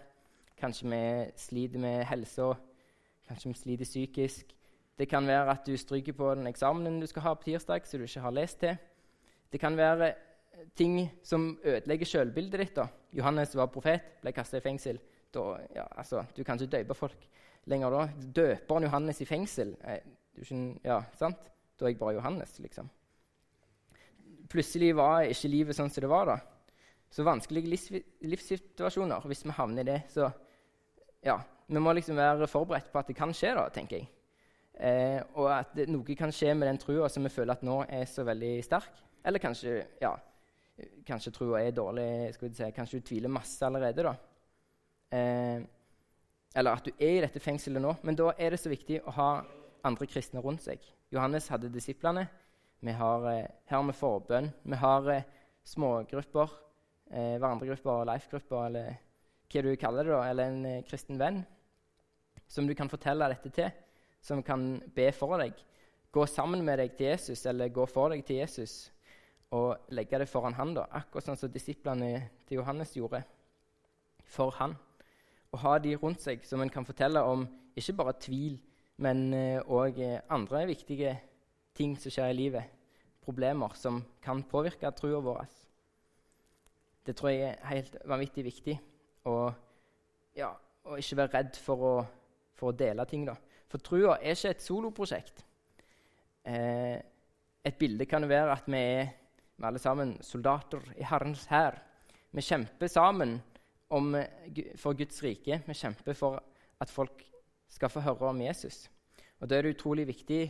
Kanskje 0.57 0.89
vi 0.89 1.01
sliter 1.41 1.81
med 1.81 2.05
helsa, 2.07 2.53
kanskje 3.27 3.51
vi 3.51 3.59
sliter 3.59 3.89
psykisk. 3.89 4.53
Det 4.95 5.09
kan 5.11 5.27
være 5.27 5.51
at 5.51 5.65
du 5.67 5.75
stryker 5.77 6.15
på 6.15 6.29
den 6.37 6.47
eksamenen 6.47 7.01
du 7.01 7.07
skal 7.07 7.25
ha 7.25 7.33
på 7.35 7.49
tirsdag, 7.49 7.87
som 7.87 7.99
du 7.99 8.05
ikke 8.07 8.23
har 8.23 8.35
lest 8.35 8.59
til. 8.59 8.77
Det 9.51 9.59
kan 9.59 9.77
være 9.77 10.13
ting 10.75 10.99
som 11.23 11.57
ødelegger 11.63 12.05
selvbildet 12.05 12.59
ditt. 12.59 12.75
da. 12.75 12.87
Johannes 13.13 13.55
var 13.55 13.71
profet, 13.71 14.01
ble 14.21 14.31
kasta 14.31 14.57
i 14.57 14.63
fengsel. 14.63 14.99
Da, 15.33 15.57
ja, 15.75 15.83
altså, 15.97 16.23
du 16.35 16.43
kan 16.43 16.59
ikke 16.59 16.77
døpe 16.77 16.95
folk 16.95 17.27
lenger 17.65 17.91
da. 17.91 18.07
Døperen 18.35 18.87
Johannes 18.87 19.21
i 19.21 19.27
fengsel 19.27 19.75
eh, 19.83 20.03
ja, 20.83 21.01
sant? 21.15 21.51
Da 21.75 21.85
er 21.85 21.91
jeg 21.93 21.99
bare 21.99 22.15
Johannes, 22.15 22.59
liksom. 22.59 22.89
Plutselig 24.51 24.93
var 24.95 25.25
ikke 25.27 25.51
livet 25.51 25.75
sånn 25.75 25.91
som 25.91 26.05
det 26.05 26.11
var. 26.11 26.29
da. 26.29 26.37
Så 27.11 27.23
vanskelige 27.23 28.03
livssituasjoner, 28.23 29.27
hvis 29.27 29.43
vi 29.45 29.55
havner 29.55 29.83
i 29.83 29.91
det, 29.91 30.01
så 30.11 30.31
ja, 31.25 31.39
Vi 31.67 31.81
må 31.81 31.95
liksom 31.97 32.13
være 32.15 32.45
forberedt 32.45 32.91
på 32.93 32.99
at 32.99 33.07
det 33.09 33.15
kan 33.17 33.31
skje, 33.33 33.55
da, 33.57 33.63
tenker 33.73 33.97
jeg. 33.97 34.05
Eh, 34.75 35.21
og 35.39 35.49
at 35.53 35.77
noe 35.87 36.17
kan 36.19 36.33
skje 36.35 36.53
med 36.57 36.67
den 36.67 36.79
trua 36.81 37.07
som 37.11 37.23
vi 37.23 37.31
føler 37.31 37.55
at 37.55 37.63
nå 37.63 37.81
er 37.87 38.07
så 38.09 38.25
veldig 38.27 38.53
sterk. 38.65 39.03
Eller 39.25 39.41
kanskje 39.41 39.77
ja, 40.01 40.11
kanskje 41.07 41.33
trua 41.33 41.61
er 41.63 41.75
dårlig, 41.75 42.33
skal 42.35 42.49
vi 42.49 42.57
si, 42.57 42.71
kanskje 42.75 42.99
du 42.99 43.07
tviler 43.07 43.31
masse 43.31 43.63
allerede. 43.65 44.03
da. 44.03 44.15
Eh, 45.15 45.63
eller 46.55 46.79
at 46.79 46.87
du 46.87 46.91
er 46.95 47.17
i 47.17 47.23
dette 47.23 47.41
fengselet 47.43 47.83
nå. 47.83 47.95
Men 48.03 48.17
da 48.19 48.31
er 48.39 48.55
det 48.55 48.61
så 48.61 48.71
viktig 48.71 49.01
å 49.03 49.15
ha 49.15 49.29
andre 49.85 50.07
kristne 50.09 50.43
rundt 50.43 50.63
seg. 50.65 50.83
Johannes 51.13 51.49
hadde 51.51 51.71
disiplene. 51.71 52.27
Vi 52.83 52.91
har, 52.91 53.25
eh, 53.31 53.47
her 53.67 53.77
har 53.77 53.83
vi 53.83 53.97
forbønn. 53.97 54.51
Vi 54.63 54.75
har 54.75 55.09
eh, 55.09 55.27
smågrupper, 55.65 56.51
eh, 57.11 57.37
hverandregrupper, 57.39 58.05
life-grupper, 58.05 58.65
eller 58.67 58.97
hva 59.49 59.61
du 59.61 59.75
kaller 59.75 60.03
det, 60.03 60.11
da, 60.11 60.21
eller 60.29 60.51
en 60.51 60.65
eh, 60.65 60.83
kristen 60.83 61.19
venn 61.19 61.45
som 62.47 62.67
du 62.67 62.75
kan 62.75 62.89
fortelle 62.89 63.27
dette 63.31 63.49
til, 63.49 63.71
som 64.25 64.41
kan 64.43 64.79
be 64.95 65.11
for 65.13 65.37
deg. 65.41 65.53
Gå 66.15 66.25
sammen 66.31 66.63
med 66.65 66.79
deg 66.81 66.95
til 66.97 67.11
Jesus, 67.11 67.45
eller 67.45 67.73
gå 67.73 67.85
for 67.89 68.13
deg 68.13 68.25
til 68.25 68.41
Jesus 68.41 68.85
og 69.53 69.91
legge 69.93 70.17
det 70.19 70.27
foran 70.27 70.55
han, 70.57 70.73
da, 70.75 70.87
akkurat 70.97 71.27
sånn 71.29 71.37
som 71.39 71.51
disiplene 71.53 72.09
til 72.47 72.59
Johannes 72.59 72.95
gjorde 72.97 73.21
for 74.35 74.55
han. 74.57 74.73
Og 75.53 75.61
ha 75.61 75.75
de 75.79 75.93
rundt 76.01 76.23
seg 76.25 76.43
som 76.47 76.63
en 76.63 76.71
kan 76.71 76.87
fortelle 76.87 77.21
om 77.23 77.45
ikke 77.77 77.95
bare 77.99 78.15
tvil, 78.19 78.57
men 79.03 79.29
òg 79.67 79.99
uh, 80.01 80.17
andre 80.33 80.65
viktige 80.71 81.13
ting 81.75 81.95
som 81.99 82.11
skjer 82.11 82.31
i 82.31 82.39
livet. 82.39 82.73
Problemer 83.23 83.75
som 83.77 84.01
kan 84.23 84.43
påvirke 84.47 84.91
troa 84.95 85.21
vår. 85.23 85.45
Det 87.05 87.15
tror 87.15 87.31
jeg 87.31 87.53
er 87.53 87.71
helt 87.71 87.97
vanvittig 88.07 88.45
viktig. 88.47 88.75
Og, 89.29 89.53
ja, 90.37 90.51
og 90.85 91.01
ikke 91.01 91.19
være 91.21 91.33
redd 91.37 91.59
for 91.61 91.85
å, 91.85 91.95
for 92.57 92.71
å 92.71 92.77
dele 92.77 93.05
ting. 93.09 93.25
da. 93.27 93.35
For 93.75 93.83
trua 93.83 94.13
er 94.21 94.37
ikke 94.37 94.53
et 94.55 94.63
soloprosjekt. 94.63 95.41
Eh, 96.47 96.95
et 97.65 97.75
bilde 97.75 98.05
kan 98.07 98.23
jo 98.23 98.29
være 98.31 98.53
at 98.53 98.69
vi 98.71 98.79
er 98.79 99.09
vi 99.55 99.67
alle 99.67 99.79
sammen 99.79 100.13
soldater 100.23 100.79
i 100.95 101.03
Herrens 101.03 101.43
hær. 101.51 101.75
Vi 102.31 102.43
kjemper 102.43 102.87
sammen 102.87 103.41
om, 103.91 104.15
for 104.79 104.95
Guds 104.95 105.19
rike. 105.23 105.59
Vi 105.67 105.75
kjemper 105.75 106.15
for 106.15 106.39
at 106.79 106.91
folk 106.91 107.23
skal 107.67 107.91
få 107.91 108.03
høre 108.03 108.29
om 108.29 108.41
Jesus. 108.41 108.85
Og 109.39 109.49
Da 109.49 109.57
er 109.57 109.67
det 109.67 109.75
utrolig 109.75 110.07
viktig 110.07 110.41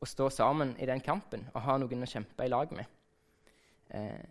å 0.00 0.08
stå 0.08 0.30
sammen 0.32 0.72
i 0.80 0.88
den 0.88 1.04
kampen 1.04 1.44
og 1.52 1.60
ha 1.60 1.76
noen 1.76 2.04
å 2.04 2.08
kjempe 2.08 2.44
i 2.44 2.52
lag 2.52 2.72
med. 2.72 2.88
Eh, 3.92 4.24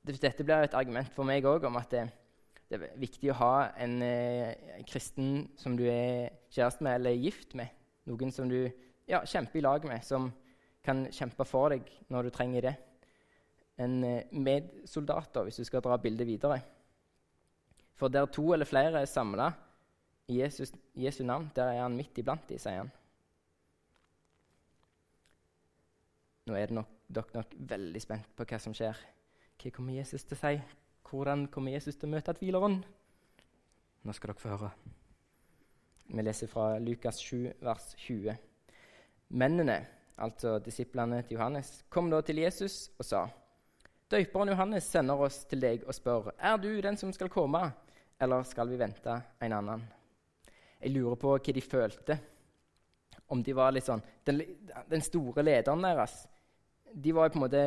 dette 0.00 0.44
blir 0.44 0.64
et 0.64 0.76
argument 0.80 1.12
for 1.12 1.28
meg 1.28 1.44
òg 1.44 1.68
om 1.68 1.76
at 1.76 1.92
det, 1.92 2.08
det, 2.68 2.80
er 2.80 3.00
viktig 3.00 3.30
å 3.32 3.38
ha 3.40 3.52
en 3.80 4.00
eh, 4.04 4.82
kristen 4.88 5.48
som 5.56 5.76
du 5.78 5.86
er 5.88 6.34
kjæreste 6.52 6.84
med 6.84 6.98
eller 7.00 7.16
gift 7.16 7.56
med. 7.58 7.72
Noen 8.08 8.32
som 8.34 8.50
du 8.50 8.60
ja, 9.08 9.22
kjemper 9.24 9.60
i 9.60 9.64
lag 9.64 9.86
med, 9.88 10.04
som 10.04 10.28
kan 10.84 11.06
kjempe 11.12 11.44
for 11.48 11.72
deg 11.72 11.88
når 12.12 12.28
du 12.28 12.34
trenger 12.34 12.68
det 12.68 12.76
en 13.78 14.04
eh, 14.04 14.26
medsoldat, 14.34 15.38
hvis 15.46 15.60
du 15.60 15.64
skal 15.66 15.82
dra 15.84 15.96
bildet 16.02 16.26
videre. 16.26 16.60
For 17.98 18.10
der 18.10 18.26
to 18.30 18.52
eller 18.54 18.68
flere 18.68 19.02
er 19.02 19.10
samla 19.10 19.52
i 20.28 20.40
Jesus, 20.40 20.72
Jesu 20.94 21.24
navn, 21.24 21.50
der 21.56 21.72
er 21.72 21.82
han 21.82 21.96
midt 21.96 22.18
iblant 22.18 22.48
de, 22.50 22.58
sier 22.58 22.82
han. 22.82 22.90
Nå 26.48 26.56
er 26.56 26.72
nok, 26.74 26.90
dere 27.08 27.38
nok 27.40 27.54
veldig 27.70 28.02
spent 28.02 28.28
på 28.36 28.46
hva 28.48 28.60
som 28.62 28.74
skjer. 28.76 28.98
Hva 29.58 29.72
kommer 29.74 29.98
Jesus 29.98 30.24
til 30.26 30.38
å 30.38 30.42
si? 30.42 30.60
Hvordan 31.08 31.46
kommer 31.48 31.72
Jesus 31.72 31.96
til 31.96 32.10
å 32.10 32.12
møte 32.12 32.34
tvileren? 32.36 32.82
Nå 34.04 34.12
skal 34.12 34.34
dere 34.34 34.42
få 34.42 34.50
høre. 34.52 34.70
Vi 36.08 36.24
leser 36.24 36.50
fra 36.52 36.74
Lukas 36.80 37.20
7, 37.24 37.54
vers 37.64 37.94
20. 37.96 38.36
Mennene, 39.40 39.78
altså 40.20 40.58
disiplene 40.64 41.22
til 41.24 41.38
Johannes, 41.38 41.82
kom 41.88 42.10
da 42.12 42.20
til 42.20 42.42
Jesus 42.44 42.90
og 42.98 43.08
sa:" 43.08 43.26
Døyperen 44.08 44.48
Johannes 44.48 44.88
sender 44.88 45.20
oss 45.20 45.42
til 45.44 45.60
deg 45.60 45.82
og 45.84 45.92
spør 45.92 46.30
er 46.38 46.56
du 46.56 46.70
den 46.80 46.96
som 46.96 47.12
skal 47.12 47.28
komme, 47.28 47.60
eller 48.20 48.44
skal 48.48 48.68
vi 48.68 48.78
vente 48.80 49.18
en 49.40 49.52
annen. 49.52 49.82
Jeg 50.80 50.92
lurer 50.92 51.16
på 51.20 51.34
hva 51.36 51.52
de 51.52 51.60
følte. 51.60 52.18
Om 53.28 53.42
de 53.44 53.52
var 53.52 53.72
litt 53.72 53.84
sånn 53.84 54.00
Den, 54.24 54.40
den 54.88 55.02
store 55.04 55.42
lederen 55.44 55.82
deres 55.84 56.22
De 56.94 57.12
var 57.12 57.28
på 57.28 57.36
en 57.36 57.42
måte 57.42 57.60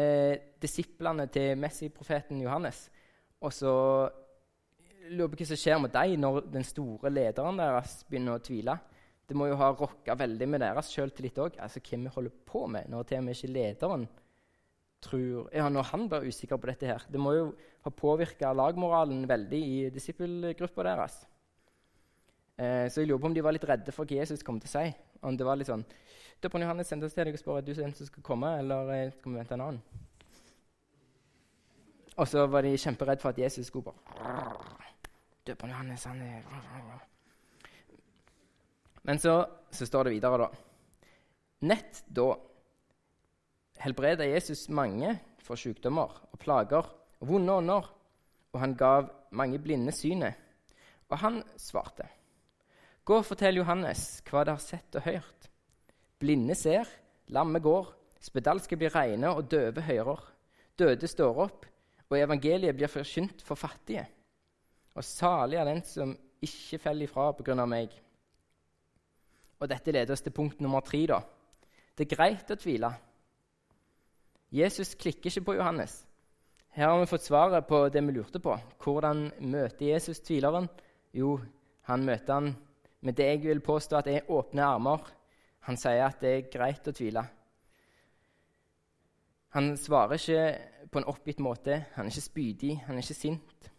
disiplene 0.58 1.27
til 1.30 1.54
Messi-profeten 1.62 2.41
Johannes. 2.41 2.89
Og 3.41 3.54
så 3.56 3.73
lurer 5.10 5.25
jeg 5.25 5.34
på 5.34 5.41
hva 5.41 5.49
som 5.49 5.60
skjer 5.60 5.82
med 5.82 5.93
dem 5.95 6.15
når 6.21 6.47
den 6.54 6.65
store 6.65 7.12
lederen 7.12 7.60
deres 7.60 8.01
begynner 8.10 8.38
å 8.38 8.43
tvile. 8.43 8.77
Det 9.27 9.38
må 9.38 9.47
jo 9.47 9.58
ha 9.60 9.71
rokka 9.71 10.15
veldig 10.19 10.47
med 10.51 10.62
deres 10.63 10.91
sjøltillit 10.91 11.39
òg. 11.39 11.58
Altså, 11.63 11.82
hva 11.84 11.99
vi 12.04 12.15
holder 12.15 12.41
på 12.47 12.65
med 12.71 12.91
når 12.91 13.08
til 13.08 13.21
og 13.21 13.27
med 13.27 13.38
ikke 13.38 13.54
lederen 13.56 14.08
tror 15.01 15.49
ja, 15.49 15.69
Når 15.69 15.88
han 15.89 16.08
blir 16.10 16.27
usikker 16.30 16.60
på 16.62 16.69
dette 16.69 16.86
her 16.86 17.01
Det 17.10 17.17
må 17.17 17.34
jo 17.34 17.45
ha 17.82 17.89
påvirka 17.89 18.51
lagmoralen 18.54 19.23
veldig 19.25 19.62
i 19.65 19.77
disippelgruppa 19.89 20.84
deres. 20.86 21.15
Eh, 22.54 22.86
så 22.93 23.01
jeg 23.01 23.10
lurer 23.10 23.23
på 23.23 23.32
om 23.32 23.34
de 23.34 23.41
var 23.41 23.56
litt 23.56 23.65
redde 23.65 23.95
for 23.95 24.06
hva 24.06 24.19
Jesus 24.21 24.45
kom 24.45 24.60
til 24.62 24.69
å 24.69 24.75
si. 24.75 24.91
Om 25.25 25.38
det 25.38 25.47
var 25.47 25.58
litt 25.58 25.71
sånn 25.71 25.88
Døperen 26.41 26.67
Johannes 26.67 26.89
sendte 26.89 27.10
oss 27.10 27.17
til 27.17 27.25
deg 27.25 27.38
og 27.38 27.41
spør 27.41 27.58
er 27.58 27.65
du 27.65 27.73
den 27.77 27.93
som 27.97 28.06
skal 28.06 28.23
komme, 28.25 28.54
eller 28.62 28.93
eh, 28.93 29.10
skal 29.13 29.34
vi 29.34 29.41
vente 29.41 29.58
en 29.58 29.65
annen. 29.65 30.10
Og 32.19 32.28
så 32.28 32.43
var 32.52 32.65
de 32.65 32.76
kjemperedd 32.78 33.21
for 33.21 33.32
at 33.32 33.39
Jesus 33.39 33.67
skulle 33.67 33.91
bare 33.91 34.58
Døperen 35.47 35.71
Johannes, 35.71 36.04
han 36.06 36.21
er 36.21 37.08
Men 39.04 39.19
så, 39.19 39.45
så 39.71 39.86
står 39.86 40.04
det 40.04 40.13
videre, 40.13 40.38
da. 40.38 40.50
Nett 41.65 42.04
da 42.06 42.28
helbreda 43.82 44.28
Jesus 44.30 44.67
mange 44.69 45.15
for 45.41 45.58
sykdommer 45.58 46.13
og 46.30 46.39
plager 46.41 46.86
og 47.21 47.28
vonde 47.32 47.56
ånder, 47.58 47.89
og 48.54 48.60
han 48.62 48.76
gav 48.78 49.10
mange 49.32 49.58
blinde 49.60 49.93
synet. 49.95 50.38
Og 51.10 51.17
han 51.17 51.41
svarte, 51.58 52.06
Gå 53.04 53.17
og 53.17 53.26
fortell 53.26 53.58
Johannes 53.58 54.21
hva 54.30 54.43
de 54.45 54.54
har 54.54 54.62
sett 54.62 54.95
og 55.00 55.08
hørt. 55.08 55.50
Blinde 56.21 56.54
ser, 56.56 56.86
lamme 57.34 57.60
går, 57.60 57.89
spedalske 58.21 58.78
blir 58.78 58.93
reine, 58.93 59.34
og 59.34 59.50
døve 59.50 59.82
hører. 59.82 60.21
Døde 60.78 61.10
står 61.10 61.39
opp, 61.47 61.65
og 62.12 62.19
evangeliet 62.19 62.76
blir 62.76 62.91
forkynt 62.91 63.41
for 63.47 63.56
fattige. 63.56 64.04
Og 64.95 65.04
salig 65.08 65.60
er 65.60 65.69
den 65.69 65.82
som 65.88 66.12
ikke 66.43 66.80
faller 66.82 67.08
ifra 67.08 67.30
av 67.32 67.67
meg. 67.69 67.93
Og 69.62 69.69
Dette 69.69 69.93
leder 69.93 70.13
oss 70.13 70.21
til 70.26 70.34
punkt 70.36 70.60
nummer 70.60 70.82
tre. 70.82 71.06
da. 71.08 71.21
Det 71.95 72.06
er 72.06 72.15
greit 72.15 72.52
å 72.52 72.56
tvile. 72.56 72.91
Jesus 74.52 74.95
klikker 74.95 75.30
ikke 75.30 75.45
på 75.45 75.56
Johannes. 75.56 76.06
Her 76.71 76.89
har 76.89 77.00
vi 77.00 77.06
fått 77.06 77.24
svaret 77.24 77.67
på 77.67 77.88
det 77.89 78.02
vi 78.04 78.12
lurte 78.12 78.39
på. 78.39 78.58
Hvordan 78.84 79.32
møter 79.39 79.86
Jesus 79.86 80.19
tvileren? 80.19 80.67
Jo, 81.13 81.39
han 81.88 82.04
møter 82.06 82.34
han 82.34 82.56
med 83.02 83.15
det 83.15 83.28
jeg 83.28 83.41
vil 83.43 83.62
påstå 83.62 83.97
at 83.97 84.08
er 84.08 84.30
åpne 84.32 84.63
armer. 84.63 85.00
Han 85.67 85.78
sier 85.78 86.06
at 86.06 86.19
det 86.21 86.32
er 86.32 86.50
greit 86.52 86.88
å 86.88 86.93
tvile. 86.95 87.24
Han 89.52 89.78
svarer 89.78 90.16
ikke 90.16 90.88
på 90.92 91.00
en 91.00 91.08
oppgitt 91.12 91.40
måte. 91.44 91.86
Han 91.96 92.08
er 92.08 92.14
ikke 92.14 92.30
spydig, 92.30 92.76
han 92.86 92.96
er 92.96 93.04
ikke 93.04 93.18
sint. 93.18 93.72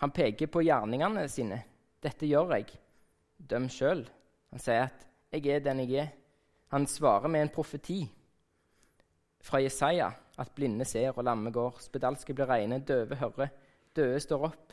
Han 0.00 0.12
peker 0.12 0.48
på 0.48 0.62
gjerningene 0.64 1.28
sine. 1.28 1.62
'Dette 2.00 2.26
gjør 2.26 2.54
jeg. 2.56 2.66
Døm 3.36 3.68
sjøl.' 3.68 4.06
Han 4.50 4.58
sier 4.58 4.88
at 4.88 5.06
jeg 5.32 5.46
er 5.54 5.60
den 5.60 5.80
jeg 5.84 5.98
er. 6.00 6.08
Han 6.72 6.86
svarer 6.86 7.28
med 7.28 7.42
en 7.42 7.52
profeti 7.52 8.00
fra 9.40 9.60
Jesaja 9.60 10.10
at 10.38 10.52
blinde 10.54 10.84
ser 10.84 11.12
og 11.16 11.24
lamme 11.24 11.52
går, 11.52 11.80
spedalske 11.80 12.34
blir 12.34 12.48
reine, 12.48 12.80
døve 12.80 13.16
hører, 13.16 13.48
døde 13.96 14.20
står 14.20 14.44
opp. 14.48 14.72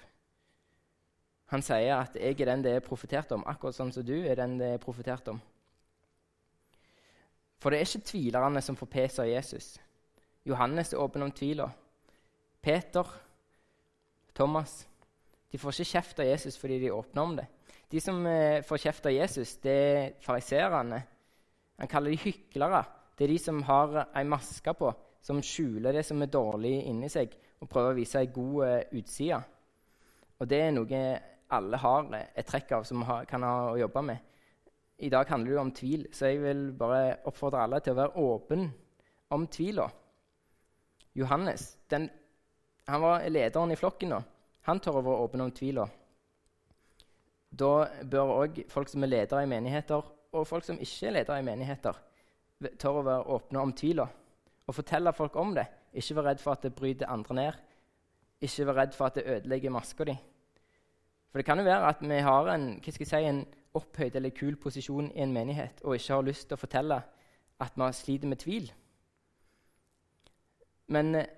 Han 1.47 1.61
sier 1.61 1.95
at 1.95 2.15
'jeg 2.15 2.41
er 2.41 2.45
den 2.45 2.63
det 2.63 2.75
er 2.75 2.79
profetert 2.79 3.31
om', 3.31 3.47
akkurat 3.47 3.75
sånn 3.75 3.91
som 3.91 4.05
du 4.05 4.25
er 4.25 4.35
den 4.35 4.57
det 4.57 4.73
er 4.73 4.77
profetert 4.77 5.27
om. 5.27 5.41
For 7.59 7.69
det 7.69 7.79
er 7.79 7.85
ikke 7.85 8.05
tvilerne 8.05 8.61
som 8.61 8.75
får 8.75 8.87
pes 8.87 9.19
av 9.19 9.27
Jesus. 9.27 9.79
Johannes 10.47 10.93
er 10.93 11.01
åpen 11.03 11.25
om 11.25 11.31
tvila. 11.31 11.67
Peter, 12.63 13.07
Thomas 14.37 14.85
de 15.51 15.59
får 15.59 15.77
ikke 15.77 15.91
kjeft 15.93 16.19
av 16.19 16.27
Jesus 16.27 16.57
fordi 16.59 16.79
de 16.81 16.91
åpner 16.91 17.23
om 17.23 17.35
det. 17.37 17.47
De 17.87 18.01
som 18.03 18.19
eh, 18.27 18.63
får 18.67 18.81
kjeft 18.83 19.05
av 19.07 19.15
Jesus, 19.15 19.55
det 19.63 19.75
er 19.75 20.09
fariserene. 20.23 20.99
Han 21.79 21.91
kaller 21.91 22.11
de 22.11 22.19
hyklere. 22.19 22.83
Det 23.15 23.25
er 23.25 23.31
de 23.31 23.37
som 23.39 23.61
har 23.65 24.01
ei 24.11 24.25
maske 24.27 24.73
på, 24.75 24.91
som 25.23 25.39
skjuler 25.43 25.95
det 25.95 26.03
som 26.05 26.19
er 26.21 26.31
dårlig 26.31 26.73
inni 26.89 27.09
seg, 27.09 27.31
og 27.63 27.69
prøver 27.71 27.93
å 27.93 27.97
vise 27.97 28.19
ei 28.19 28.29
god 28.33 28.57
uh, 28.67 28.97
utside. 28.99 29.39
Og 30.37 30.49
det 30.51 30.59
er 30.61 30.75
noe 30.75 31.01
alle 31.57 31.79
har 31.79 32.09
et 32.19 32.45
trekk 32.45 32.75
av, 32.75 32.83
som 32.85 33.05
kan 33.29 33.45
ha 33.47 33.53
å 33.71 33.79
jobbe 33.79 34.03
med. 34.05 34.35
I 35.01 35.09
dag 35.13 35.29
handler 35.31 35.55
det 35.55 35.61
om 35.61 35.71
tvil, 35.79 36.03
så 36.13 36.29
jeg 36.29 36.41
vil 36.43 36.63
bare 36.77 37.21
oppfordre 37.29 37.63
alle 37.63 37.79
til 37.81 37.95
å 37.95 38.01
være 38.01 38.25
åpen 38.27 38.67
om 39.33 39.47
tvila. 39.49 39.87
Johannes 41.17 41.77
den, 41.89 42.09
han 42.87 43.01
var 43.01 43.25
lederen 43.29 43.71
i 43.73 43.79
flokken 43.79 44.13
nå. 44.13 44.19
Han 44.67 44.81
tør 44.83 44.99
å 44.99 45.05
være 45.05 45.23
åpen 45.25 45.43
om 45.43 45.51
tvila. 45.55 45.87
Da 47.57 47.71
bør 48.03 48.33
òg 48.43 48.61
folk 48.69 48.91
som 48.91 49.03
er 49.03 49.11
ledere 49.11 49.45
i 49.45 49.49
menigheter, 49.49 50.03
og 50.35 50.47
folk 50.47 50.65
som 50.67 50.79
ikke 50.83 51.07
er 51.07 51.15
ledere 51.15 51.39
i 51.39 51.45
menigheter, 51.47 51.99
tør 52.77 52.99
å 52.99 53.05
være 53.07 53.35
åpne 53.37 53.63
om 53.63 53.73
tvila 53.75 54.07
og 54.67 54.75
fortelle 54.75 55.13
folk 55.15 55.35
om 55.39 55.53
det. 55.55 55.65
Ikke 55.95 56.17
være 56.17 56.33
redd 56.33 56.41
for 56.43 56.57
at 56.57 56.65
det 56.65 56.75
bryter 56.75 57.09
andre 57.09 57.35
ned. 57.37 57.59
Ikke 58.43 58.65
være 58.67 58.81
redd 58.81 58.97
for 58.97 59.07
at 59.07 59.15
det 59.15 59.23
ødelegger 59.25 59.73
maska 59.73 60.07
di. 60.09 60.17
For 61.31 61.39
det 61.39 61.45
kan 61.47 61.59
jo 61.59 61.67
være 61.67 61.93
at 61.93 62.01
vi 62.03 62.19
har 62.23 62.49
en, 62.51 62.67
hva 62.83 62.91
skal 62.93 63.05
jeg 63.05 63.11
si, 63.13 63.29
en 63.29 63.45
opphøyd 63.77 64.17
eller 64.17 64.35
kul 64.35 64.57
posisjon 64.59 65.11
i 65.13 65.23
en 65.23 65.33
menighet 65.33 65.81
og 65.83 65.95
ikke 65.95 66.13
har 66.13 66.27
lyst 66.27 66.47
til 66.49 66.57
å 66.57 66.61
fortelle 66.61 66.99
at 67.63 67.79
vi 67.79 67.89
sliter 67.93 68.31
med 68.31 68.41
tvil. 68.43 68.69
Men 70.93 71.15
eh, 71.15 71.29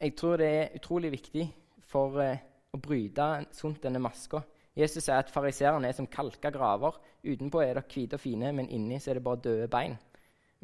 jeg 0.00 0.14
tror 0.18 0.40
det 0.40 0.48
er 0.48 0.76
utrolig 0.78 1.10
viktig 1.16 1.46
for 1.90 2.20
eh, 2.22 2.42
å 2.70 2.78
bryte 2.80 3.28
sunt 3.56 3.82
denne 3.82 4.02
maska. 4.02 4.42
Jesus 4.78 5.02
sier 5.04 5.18
at 5.18 5.32
fariseerne 5.32 5.88
er 5.88 5.96
som 5.96 6.08
kalka 6.10 6.52
graver. 6.54 7.00
Utenpå 7.26 7.62
er 7.64 7.74
det 7.76 7.88
hvite 7.90 8.16
og 8.16 8.22
fine, 8.22 8.52
men 8.56 8.70
inni 8.70 9.00
er 9.00 9.18
det 9.18 9.24
bare 9.26 9.42
døde 9.42 9.66
bein. 9.72 9.98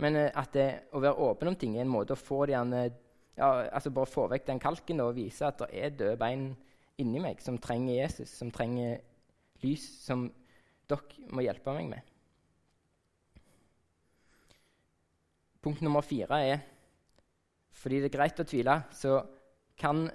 Men 0.02 0.16
eh, 0.20 0.30
at 0.30 0.54
det, 0.54 0.68
å 0.94 1.02
være 1.02 1.26
åpen 1.26 1.50
om 1.52 1.58
ting 1.58 1.76
er 1.76 1.84
en 1.84 1.92
måte 1.92 2.14
å 2.14 2.20
få 2.20 2.44
de 2.46 2.56
ja, 3.36 3.48
altså 3.68 3.92
bare 3.92 4.08
få 4.08 4.30
vekk 4.32 4.46
den 4.48 4.60
kalken 4.62 5.02
og 5.04 5.16
vise 5.18 5.44
at 5.44 5.58
det 5.60 5.68
er 5.76 5.96
døde 5.98 6.16
bein 6.20 6.48
inni 6.96 7.20
meg 7.20 7.42
som 7.44 7.58
trenger 7.60 7.98
Jesus, 7.98 8.30
som 8.32 8.48
trenger 8.54 9.02
lys, 9.60 9.84
som 10.06 10.30
dere 10.88 11.26
må 11.34 11.44
hjelpe 11.44 11.74
meg 11.76 11.90
med. 11.90 12.12
Punkt 15.60 15.82
nummer 15.84 16.04
fire 16.06 16.40
er 16.46 16.62
fordi 17.76 18.00
det 18.02 18.10
er 18.10 18.16
greit 18.16 18.40
å 18.40 18.46
tvile, 18.48 18.80
så 18.96 19.20
kan 19.78 20.06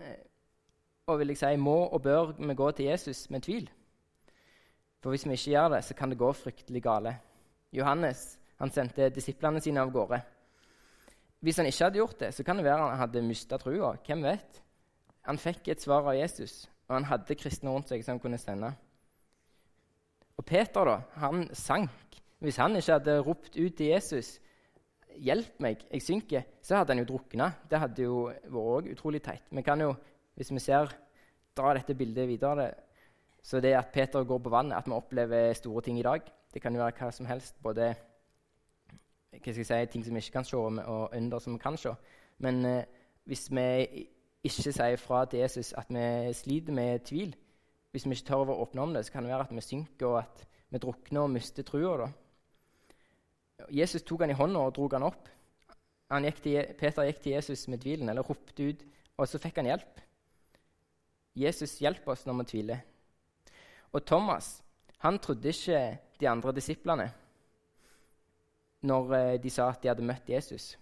og 1.11 1.19
vil 1.19 1.33
jeg 1.33 1.41
si, 1.41 1.55
må 1.59 1.77
og 1.89 2.01
bør 2.03 2.33
vi 2.37 2.55
gå 2.55 2.67
til 2.75 2.91
Jesus 2.91 3.25
med 3.33 3.43
tvil. 3.45 3.69
For 5.01 5.13
hvis 5.13 5.25
vi 5.25 5.35
ikke 5.35 5.55
gjør 5.55 5.71
det, 5.75 5.81
så 5.85 5.97
kan 5.97 6.11
det 6.11 6.19
gå 6.21 6.29
fryktelig 6.37 6.83
gale. 6.85 7.15
Johannes 7.73 8.37
han 8.61 8.71
sendte 8.71 9.09
disiplene 9.09 9.61
sine 9.63 9.81
av 9.81 9.91
gårde. 9.93 10.19
Hvis 11.41 11.57
han 11.57 11.65
ikke 11.65 11.87
hadde 11.87 11.97
gjort 11.97 12.19
det, 12.19 12.29
så 12.37 12.45
kan 12.45 12.59
det 12.59 12.67
være 12.67 12.85
han 12.85 13.01
hadde 13.01 13.23
mista 13.25 13.57
trua. 13.57 13.95
Hvem 14.05 14.21
vet? 14.27 14.61
Han 15.25 15.41
fikk 15.41 15.71
et 15.71 15.81
svar 15.81 16.05
av 16.05 16.17
Jesus, 16.17 16.67
og 16.87 16.99
han 16.99 17.09
hadde 17.09 17.37
kristne 17.37 17.73
rundt 17.73 17.89
seg 17.89 18.05
som 18.05 18.21
kunne 18.21 18.37
sende. 18.41 18.69
Og 20.37 20.45
Peter 20.45 20.85
da, 20.85 20.99
han 21.21 21.47
sank. 21.57 22.19
Hvis 22.41 22.57
han 22.61 22.77
ikke 22.77 22.97
hadde 22.99 23.19
ropt 23.25 23.57
ut 23.57 23.75
til 23.77 23.91
Jesus 23.91 24.35
'Hjelp 25.17 25.59
meg, 25.59 25.85
jeg 25.91 26.01
synker', 26.01 26.43
så 26.61 26.75
hadde 26.75 26.93
han 26.93 26.99
jo 27.03 27.09
drukna. 27.13 27.51
Det 27.69 27.79
hadde 27.79 28.03
jo 28.03 28.31
vært 28.49 28.91
utrolig 28.91 29.21
teit. 29.23 29.43
Vi 29.51 29.61
kan 29.61 29.81
jo, 29.81 29.95
hvis 30.35 30.51
vi 30.51 30.59
ser, 30.59 30.93
dra 31.57 31.73
dette 31.73 31.95
bildet 31.95 32.27
videre 32.27 32.73
Så 33.43 33.59
det 33.59 33.73
at 33.73 33.89
Peter 33.93 34.23
går 34.23 34.37
på 34.37 34.49
vannet, 34.49 34.77
at 34.77 34.85
vi 34.85 34.91
opplever 34.91 35.53
store 35.53 35.81
ting 35.81 35.99
i 35.99 36.03
dag, 36.03 36.21
det 36.53 36.61
kan 36.61 36.75
jo 36.75 36.81
være 36.83 36.93
hva 36.99 37.11
som 37.11 37.25
helst. 37.25 37.55
både 37.63 37.95
si, 39.43 39.63
ting 39.63 40.05
som 40.05 40.13
vi 40.13 40.19
ikke 40.19 40.31
kan 40.31 40.45
se, 40.45 40.57
og 40.57 41.09
under 41.15 41.39
som 41.39 41.53
vi 41.53 41.57
kan 41.57 41.77
se. 41.77 41.89
Men 42.37 42.65
eh, 42.65 42.83
hvis 43.25 43.51
vi 43.51 44.07
ikke 44.43 44.73
sier 44.73 44.95
fra 44.97 45.25
til 45.25 45.39
Jesus 45.39 45.73
at 45.77 45.89
vi 45.89 46.33
sliter 46.33 46.73
med 46.73 46.99
tvil, 46.99 47.35
hvis 47.91 48.05
vi 48.05 48.11
ikke 48.11 48.27
tør 48.27 48.53
å 48.53 48.61
åpne 48.63 48.81
om 48.81 48.93
det, 48.93 49.05
så 49.05 49.11
kan 49.11 49.23
det 49.23 49.31
være 49.31 49.47
at 49.49 49.55
vi 49.55 49.61
synker, 49.61 50.07
og 50.07 50.19
at 50.19 50.45
vi 50.69 50.77
drukner 50.79 51.21
og 51.21 51.33
mister 51.33 51.63
trua. 51.63 52.11
Jesus 53.69 54.03
tok 54.07 54.25
han 54.25 54.33
i 54.33 54.37
hånda 54.37 54.63
og 54.65 54.73
drog 54.75 54.95
han 54.97 55.05
opp. 55.07 55.29
Han 56.11 56.25
gikk 56.27 56.41
til, 56.43 56.73
Peter 56.79 57.07
gikk 57.07 57.21
til 57.23 57.35
Jesus 57.37 57.67
med 57.71 57.81
tvilen, 57.83 58.09
eller 58.11 58.25
ropte 58.25 58.71
ut, 58.71 58.81
og 59.17 59.29
så 59.29 59.39
fikk 59.39 59.61
han 59.61 59.69
hjelp. 59.71 60.01
Jesus 61.39 61.77
hjelper 61.79 62.11
oss 62.11 62.25
når 62.27 62.41
vi 62.41 62.47
tviler. 62.51 62.81
Og 63.95 64.03
Thomas 64.07 64.57
han 65.01 65.17
trodde 65.19 65.49
ikke 65.49 65.79
de 66.19 66.27
andre 66.29 66.53
disiplene 66.53 67.07
når 68.85 69.13
eh, 69.17 69.37
de 69.41 69.49
sa 69.49 69.69
at 69.71 69.81
de 69.81 69.89
hadde 69.89 70.05
møtt 70.05 70.29
Jesus. 70.29 70.75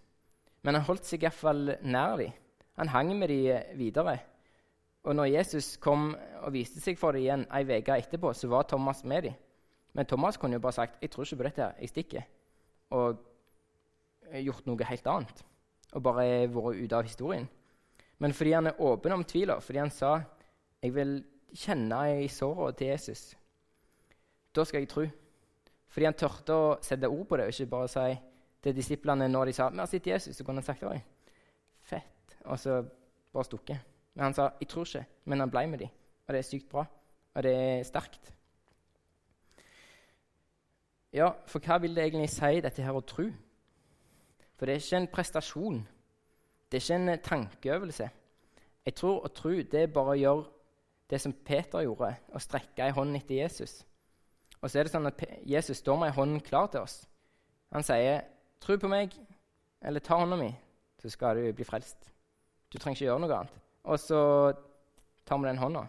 Men 0.63 0.75
han 0.75 0.85
holdt 0.87 1.07
seg 1.07 1.23
iallfall 1.23 1.75
nær 1.83 2.17
dem. 2.19 2.33
Han 2.79 2.91
hang 2.91 3.13
med 3.15 3.31
dem 3.31 3.45
eh, 3.53 3.71
videre. 3.79 4.17
Og 5.07 5.15
når 5.15 5.31
Jesus 5.31 5.77
kom 5.79 6.11
og 6.41 6.51
viste 6.53 6.81
seg 6.83 6.99
for 6.99 7.15
dem 7.15 7.23
igjen 7.23 7.45
ei 7.55 7.63
uke 7.63 7.95
etterpå, 7.95 8.33
så 8.35 8.49
var 8.51 8.67
Thomas 8.67 9.05
med 9.07 9.29
dem. 9.29 9.37
Men 9.95 10.05
Thomas 10.05 10.37
kunne 10.37 10.59
jo 10.59 10.63
bare 10.63 10.75
sagt 10.75 10.99
'Jeg 11.01 11.11
tror 11.11 11.23
ikke 11.23 11.35
på 11.35 11.43
dette, 11.43 11.73
jeg 11.79 11.89
stikker', 11.89 12.27
og 12.89 13.17
gjort 14.43 14.67
noe 14.67 14.89
helt 14.89 15.07
annet. 15.07 15.43
Og 15.93 16.03
bare 16.05 16.47
vært 16.51 16.83
ute 16.83 16.97
av 16.97 17.07
historien. 17.07 17.47
Men 18.19 18.35
fordi 18.35 18.53
han 18.53 18.67
er 18.67 18.81
åpen 18.83 19.15
om 19.15 19.23
tviler, 19.23 19.59
fordi 19.59 19.79
han 19.79 19.91
sa 19.91 20.21
'Jeg 20.81 20.93
vil 20.93 21.23
kjenne 21.53 22.23
i 22.23 22.27
såra 22.27 22.71
til 22.71 22.87
Jesus', 22.87 23.35
da 24.55 24.63
skal 24.63 24.79
jeg 24.79 24.89
tro. 24.89 25.05
Fordi 25.87 26.05
han 26.05 26.13
tørte 26.13 26.53
å 26.53 26.77
sette 26.81 27.09
ord 27.09 27.27
på 27.27 27.37
det, 27.37 27.45
og 27.45 27.49
ikke 27.49 27.69
bare 27.69 27.87
si 27.87 28.19
til 28.61 28.75
disiplene 28.75 29.27
når 29.27 29.45
de 29.45 29.53
sa 29.53 29.69
'Vi 29.69 29.77
har 29.77 29.85
sett 29.85 30.07
Jesus', 30.07 30.33
så 30.33 30.43
kunne 30.43 30.57
han 30.57 30.63
sagt 30.63 30.83
'Oi, 30.83 31.01
fett', 31.81 32.35
og 32.45 32.59
så 32.59 32.85
bare 33.33 33.43
stukket. 33.43 33.79
Men 34.15 34.23
han 34.23 34.33
sa 34.33 34.51
'Jeg 34.59 34.67
tror 34.67 34.83
ikke', 34.83 35.05
men 35.25 35.39
han 35.39 35.49
ble 35.49 35.67
med 35.67 35.79
dem. 35.79 35.89
Og 36.27 36.33
det 36.33 36.37
er 36.37 36.41
sykt 36.41 36.69
bra, 36.69 36.85
og 37.35 37.43
det 37.43 37.55
er 37.55 37.83
sterkt. 37.83 38.33
Ja, 41.13 41.31
for 41.49 41.63
hva 41.65 41.79
vil 41.81 41.95
det 41.95 42.05
egentlig 42.05 42.29
si, 42.29 42.59
dette 42.61 42.85
her 42.85 42.97
å 42.97 43.05
tro? 43.05 43.25
For 44.59 44.67
det 44.67 44.75
er 44.75 44.83
ikke 44.83 44.99
en 44.99 45.11
prestasjon. 45.13 45.79
Det 46.69 46.77
er 46.77 46.83
ikke 46.83 46.97
en 46.99 47.23
tankeøvelse. 47.25 48.09
Jeg 48.85 48.95
tror 48.97 49.25
å 49.25 49.31
tro 49.33 49.53
det 49.57 49.83
er 49.83 49.93
bare 49.93 50.13
å 50.13 50.19
gjøre 50.19 50.47
det 51.09 51.19
som 51.21 51.33
Peter 51.33 51.81
gjorde, 51.81 52.11
å 52.35 52.41
strekke 52.41 52.85
ei 52.85 52.93
hånd 52.93 53.17
etter 53.17 53.39
Jesus. 53.39 53.79
Og 54.59 54.69
så 54.69 54.79
er 54.79 54.85
det 54.85 54.93
sånn 54.93 55.09
at 55.09 55.23
Jesus 55.47 55.81
står 55.81 55.97
med 55.97 56.11
ei 56.11 56.17
hånd 56.17 56.43
klar 56.45 56.69
til 56.69 56.83
oss. 56.83 57.01
Han 57.73 57.85
sier, 57.85 58.25
'Tro 58.59 58.77
på 58.77 58.89
meg, 58.91 59.13
eller 59.81 59.99
ta 59.99 60.17
hånda 60.19 60.35
mi, 60.35 60.51
så 61.01 61.09
skal 61.09 61.35
du 61.35 61.53
bli 61.53 61.63
frelst.' 61.65 62.11
Du 62.69 62.77
trenger 62.77 62.97
ikke 62.97 63.05
gjøre 63.05 63.19
noe 63.19 63.37
annet. 63.37 63.53
Og 63.83 63.99
så 63.99 64.19
tar 65.25 65.37
vi 65.37 65.47
den 65.47 65.57
hånda, 65.57 65.87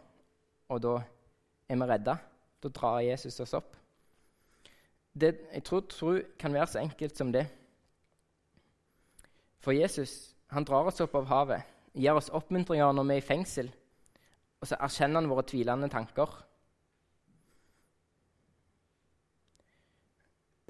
og 0.68 0.82
da 0.82 0.94
er 1.68 1.76
vi 1.76 1.88
redda. 1.90 2.16
Da 2.62 2.68
drar 2.68 3.00
Jesus 3.00 3.40
oss 3.40 3.54
opp. 3.54 3.76
Det, 5.20 5.34
jeg 5.52 5.64
tror 5.66 5.80
tro 5.90 6.14
kan 6.38 6.54
være 6.54 6.66
så 6.72 6.80
enkelt 6.80 7.18
som 7.18 7.32
det. 7.32 7.46
For 9.60 9.76
Jesus 9.76 10.34
han 10.50 10.64
drar 10.66 10.88
oss 10.88 11.00
opp 11.04 11.14
av 11.14 11.28
havet, 11.30 11.66
gir 11.94 12.16
oss 12.16 12.30
oppmuntringer 12.34 12.94
når 12.96 13.06
vi 13.06 13.16
er 13.16 13.22
i 13.22 13.26
fengsel, 13.26 13.68
og 14.60 14.68
så 14.68 14.78
erkjenner 14.82 15.20
han 15.20 15.30
våre 15.30 15.44
tvilende 15.46 15.90
tanker. 15.92 16.32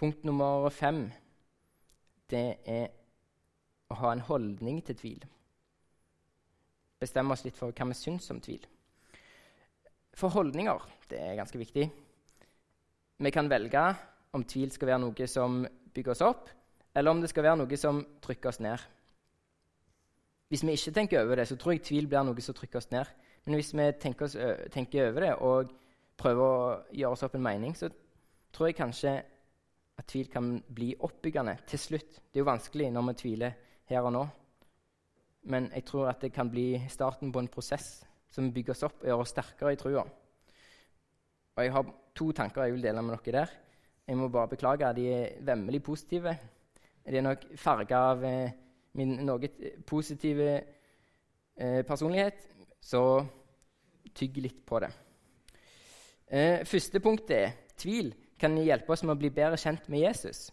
Punkt 0.00 0.24
nummer 0.24 0.68
fem 0.72 1.06
det 2.32 2.44
er 2.68 2.90
å 3.90 3.96
ha 4.00 4.12
en 4.14 4.22
holdning 4.24 4.82
til 4.86 4.96
tvil. 4.96 5.24
Bestemme 7.00 7.34
oss 7.34 7.44
litt 7.44 7.56
for 7.58 7.72
hva 7.72 7.88
vi 7.90 7.96
syns 7.96 8.28
om 8.32 8.40
tvil. 8.44 8.62
For 10.16 10.32
holdninger 10.32 10.86
det 11.10 11.20
er 11.20 11.38
ganske 11.38 11.58
viktig. 11.58 11.88
Vi 13.20 13.32
kan 13.34 13.50
velge 13.50 13.82
om 14.36 14.44
tvil 14.46 14.70
skal 14.72 14.92
være 14.92 15.02
noe 15.02 15.26
som 15.30 15.64
bygger 15.94 16.14
oss 16.14 16.24
opp, 16.24 16.50
eller 16.94 17.10
om 17.10 17.20
det 17.22 17.30
skal 17.30 17.46
være 17.46 17.60
noe 17.62 17.78
som 17.78 18.02
trykker 18.22 18.50
oss 18.50 18.60
ned. 18.62 18.82
Hvis 20.50 20.64
vi 20.66 20.74
ikke 20.74 20.94
tenker 20.94 21.22
over 21.22 21.38
det, 21.38 21.46
så 21.48 21.56
tror 21.56 21.76
jeg 21.76 21.84
tvil 21.86 22.08
blir 22.10 22.26
noe 22.26 22.42
som 22.42 22.56
trykker 22.58 22.80
oss 22.80 22.90
ned. 22.90 23.10
Men 23.46 23.56
hvis 23.56 23.72
vi 23.74 23.86
tenker, 24.02 24.26
oss, 24.26 24.36
tenker 24.74 25.08
over 25.08 25.26
det 25.26 25.34
og 25.46 25.70
prøver 26.20 26.42
å 26.44 26.72
gjøre 26.92 27.16
oss 27.16 27.22
opp 27.26 27.36
en 27.38 27.46
mening, 27.46 27.76
så 27.78 27.88
tror 28.52 28.70
jeg 28.70 28.78
kanskje 28.80 29.14
at 30.00 30.08
tvil 30.10 30.30
kan 30.32 30.52
bli 30.74 30.90
oppbyggende 30.98 31.56
til 31.70 31.80
slutt. 31.80 32.18
Det 32.18 32.40
er 32.40 32.44
jo 32.44 32.50
vanskelig 32.50 32.90
når 32.92 33.06
vi 33.08 33.16
tviler 33.22 33.56
her 33.90 34.06
og 34.08 34.14
nå. 34.16 34.26
Men 35.50 35.70
jeg 35.72 35.86
tror 35.88 36.10
at 36.10 36.20
det 36.24 36.32
kan 36.34 36.50
bli 36.52 36.74
starten 36.92 37.32
på 37.32 37.40
en 37.40 37.52
prosess 37.52 38.02
som 38.30 38.50
bygger 38.52 38.74
oss 38.74 38.84
opp 38.86 39.00
og 39.02 39.08
gjør 39.08 39.22
oss 39.24 39.32
sterkere 39.34 39.74
i 39.74 39.80
trua. 39.80 40.04
Og 41.56 41.64
jeg 41.64 41.72
har 41.74 41.94
to 42.16 42.30
tanker 42.36 42.66
jeg 42.66 42.76
vil 42.76 42.84
dele 42.84 43.02
med 43.02 43.18
dere 43.24 43.44
der. 43.44 43.54
Jeg 44.10 44.18
må 44.18 44.26
bare 44.28 44.50
beklage. 44.50 44.88
De 44.96 45.04
er 45.06 45.36
vemmelig 45.46 45.82
positive. 45.86 46.32
De 47.06 47.16
er 47.16 47.22
nok 47.22 47.44
farga 47.54 47.98
av 48.10 48.24
eh, 48.26 48.56
min 48.98 49.12
noe 49.22 49.50
positive 49.86 50.48
eh, 50.58 51.84
personlighet. 51.86 52.42
Så 52.82 53.02
tygg 54.10 54.40
litt 54.42 54.64
på 54.66 54.80
det. 54.82 54.90
Eh, 56.26 56.66
første 56.66 56.98
punkt 56.98 57.30
er 57.30 57.54
tvil 57.78 58.10
kan 58.40 58.58
hjelpe 58.58 58.90
oss 58.96 59.06
med 59.06 59.14
å 59.14 59.20
bli 59.20 59.30
bedre 59.30 59.60
kjent 59.60 59.86
med 59.86 60.02
Jesus. 60.08 60.48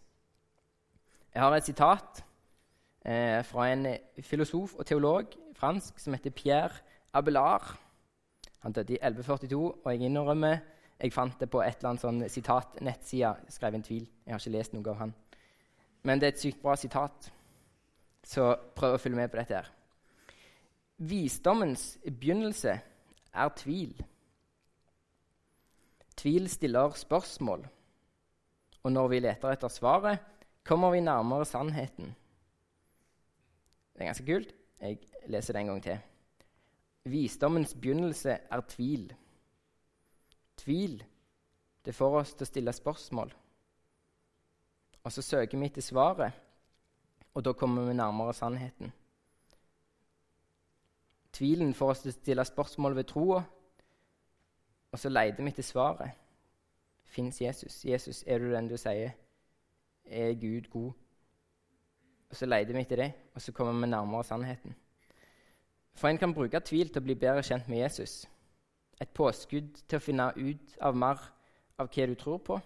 Jeg 1.33 1.41
har 1.41 1.57
et 1.57 1.65
sitat 1.65 2.21
eh, 3.01 3.41
fra 3.41 3.71
en 3.71 3.89
filosof 4.21 4.77
og 4.77 4.85
teolog 4.85 5.33
fransk 5.57 5.97
som 5.97 6.13
heter 6.13 6.29
Pierre 6.29 6.85
Abelard. 7.09 7.73
Han 8.61 8.77
døde 8.77 8.99
i 8.99 9.01
1142, 9.01 9.65
og 9.81 9.93
jeg 9.95 10.11
innrømmer 10.11 10.61
jeg 10.97 11.13
fant 11.13 11.39
det 11.39 11.49
på 11.53 11.61
et 11.61 11.77
eller 11.77 11.91
annet 11.91 12.03
sånn 12.03 12.21
sitat-nettside. 12.31 13.33
Skrev 13.53 13.77
en 13.77 13.85
tvil. 13.85 14.05
Jeg 14.25 14.33
har 14.33 14.41
ikke 14.41 14.55
lest 14.55 14.73
noe 14.73 14.91
av 14.91 15.01
han. 15.03 15.13
Men 16.07 16.19
det 16.19 16.27
er 16.27 16.35
et 16.35 16.41
sykt 16.41 16.61
bra 16.63 16.75
sitat, 16.79 17.29
så 18.25 18.53
prøv 18.77 18.95
å 18.95 19.01
følge 19.01 19.19
med 19.19 19.31
på 19.31 19.39
dette. 19.39 19.55
her. 19.55 19.71
Visdommens 20.97 21.97
begynnelse 22.03 22.79
er 23.33 23.49
tvil. 23.55 23.93
Tvil 26.17 26.49
stiller 26.49 26.95
spørsmål, 26.97 27.67
og 28.83 28.91
når 28.91 29.07
vi 29.07 29.19
leter 29.19 29.53
etter 29.53 29.69
svaret, 29.69 30.19
kommer 30.65 30.91
vi 30.91 31.03
nærmere 31.05 31.45
sannheten. 31.45 32.15
Det 33.93 34.01
er 34.01 34.09
ganske 34.09 34.25
kult. 34.25 34.53
Jeg 34.81 34.97
leser 35.27 35.53
det 35.53 35.61
en 35.61 35.67
gang 35.67 35.83
til. 35.83 35.99
Visdommens 37.05 37.73
begynnelse 37.73 38.39
er 38.49 38.61
tvil. 38.69 39.13
Tvil 40.57 40.99
det 41.87 41.93
får 41.95 42.15
oss 42.19 42.33
til 42.35 42.43
å 42.43 42.49
stille 42.49 42.71
spørsmål. 42.75 43.29
Og 45.07 45.13
så 45.15 45.23
søker 45.23 45.55
vi 45.55 45.69
etter 45.69 45.85
svaret, 45.85 46.35
og 47.31 47.45
da 47.45 47.53
kommer 47.55 47.85
vi 47.87 47.93
nærmere 47.95 48.33
sannheten. 48.35 48.91
Tvilen 51.31 51.71
får 51.77 51.93
oss 51.93 52.03
til 52.03 52.11
å 52.11 52.17
stille 52.17 52.45
spørsmål 52.49 52.97
ved 52.97 53.07
troa, 53.07 53.39
og 54.91 54.99
så 54.99 55.13
leter 55.13 55.45
vi 55.45 55.53
etter 55.53 55.63
svaret. 55.63 56.11
Fins 57.07 57.39
Jesus? 57.39 57.79
Jesus, 57.85 58.23
er 58.27 58.43
du 58.43 58.51
den 58.51 58.67
du 58.67 58.75
sier? 58.75 59.15
Er 60.03 60.35
Gud 60.35 60.67
god? 60.73 60.91
Og 62.27 62.35
Så 62.35 62.45
leter 62.45 62.75
vi 62.75 62.83
etter 62.83 62.99
det, 62.99 63.11
og 63.31 63.41
så 63.41 63.53
kommer 63.55 63.79
vi 63.79 63.87
nærmere 63.87 64.27
sannheten. 64.27 64.75
For 65.95 66.09
en 66.09 66.19
kan 66.19 66.33
bruke 66.33 66.59
tvil 66.59 66.89
til 66.89 66.99
å 66.99 67.05
bli 67.05 67.15
bedre 67.15 67.43
kjent 67.47 67.69
med 67.71 67.85
Jesus. 67.85 68.25
Et 69.01 69.09
påskudd 69.09 69.83
til 69.87 69.99
å 69.99 70.03
finne 70.03 70.31
ut 70.35 70.77
av 70.81 70.97
mer 70.97 71.21
av 71.77 71.89
hva 71.93 72.07
du 72.09 72.15
tror 72.17 72.39
på. 72.41 72.57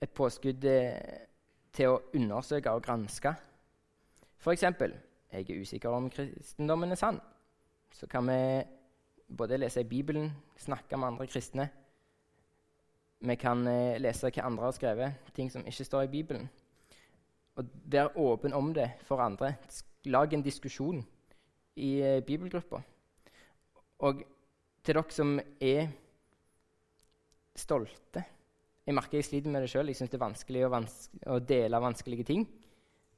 Et 0.00 0.10
påskudd 0.10 0.64
eh, 0.64 1.26
til 1.74 1.94
å 1.94 2.02
undersøke 2.14 2.70
og 2.70 2.84
granske. 2.84 3.34
F.eks.: 4.40 4.62
Jeg 5.32 5.50
er 5.50 5.60
usikker 5.60 5.90
om 5.90 6.10
kristendommen 6.10 6.90
er 6.90 6.96
sann. 6.98 7.20
Så 7.92 8.06
kan 8.06 8.26
vi 8.26 8.62
både 9.36 9.58
lese 9.58 9.80
i 9.80 9.84
Bibelen, 9.84 10.32
snakke 10.56 10.96
med 10.96 11.06
andre 11.06 11.26
kristne. 11.26 11.68
Vi 13.20 13.34
kan 13.36 13.66
eh, 13.66 14.00
lese 14.00 14.30
hva 14.30 14.46
andre 14.46 14.64
har 14.64 14.72
skrevet, 14.72 15.32
ting 15.34 15.50
som 15.50 15.66
ikke 15.66 15.84
står 15.84 16.02
i 16.02 16.12
Bibelen. 16.14 16.48
Og 17.56 17.66
være 17.84 18.16
åpen 18.16 18.52
om 18.52 18.74
det 18.74 18.90
for 19.04 19.20
andre. 19.20 19.54
Lag 20.04 20.32
en 20.32 20.42
diskusjon 20.42 21.04
i 21.76 22.00
eh, 22.00 22.22
bibelgruppa. 22.24 22.80
Og 23.98 24.22
til 24.84 24.96
dere 24.96 25.14
som 25.14 25.34
er 25.40 25.90
stolte 27.60 28.22
Jeg 28.86 28.96
merker 28.96 29.18
jeg 29.18 29.26
sliter 29.28 29.52
med 29.52 29.62
det 29.62 29.70
sjøl. 29.70 29.90
Jeg 29.92 29.98
syns 29.98 30.10
det 30.10 30.16
er 30.16 30.24
vanskelig 30.24 30.62
å, 30.66 30.70
vans 30.72 30.94
å, 31.28 31.36
dele 31.38 31.78
vanskelige 31.82 32.24
ting. 32.26 32.46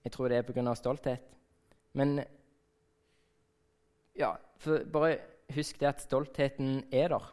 Jeg 0.03 0.13
tror 0.13 0.29
det 0.29 0.41
er 0.41 0.45
pga. 0.45 0.75
stolthet. 0.77 1.31
Men 1.97 2.19
ja, 4.19 4.35
bare 4.93 5.15
husk 5.55 5.79
det 5.81 5.89
at 5.89 6.03
stoltheten 6.03 6.83
er 6.93 7.15
der. 7.15 7.31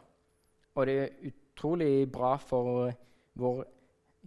Og 0.74 0.86
det 0.86 0.96
er 1.02 1.32
utrolig 1.32 2.08
bra 2.12 2.36
for 2.40 2.88
vår 3.36 3.64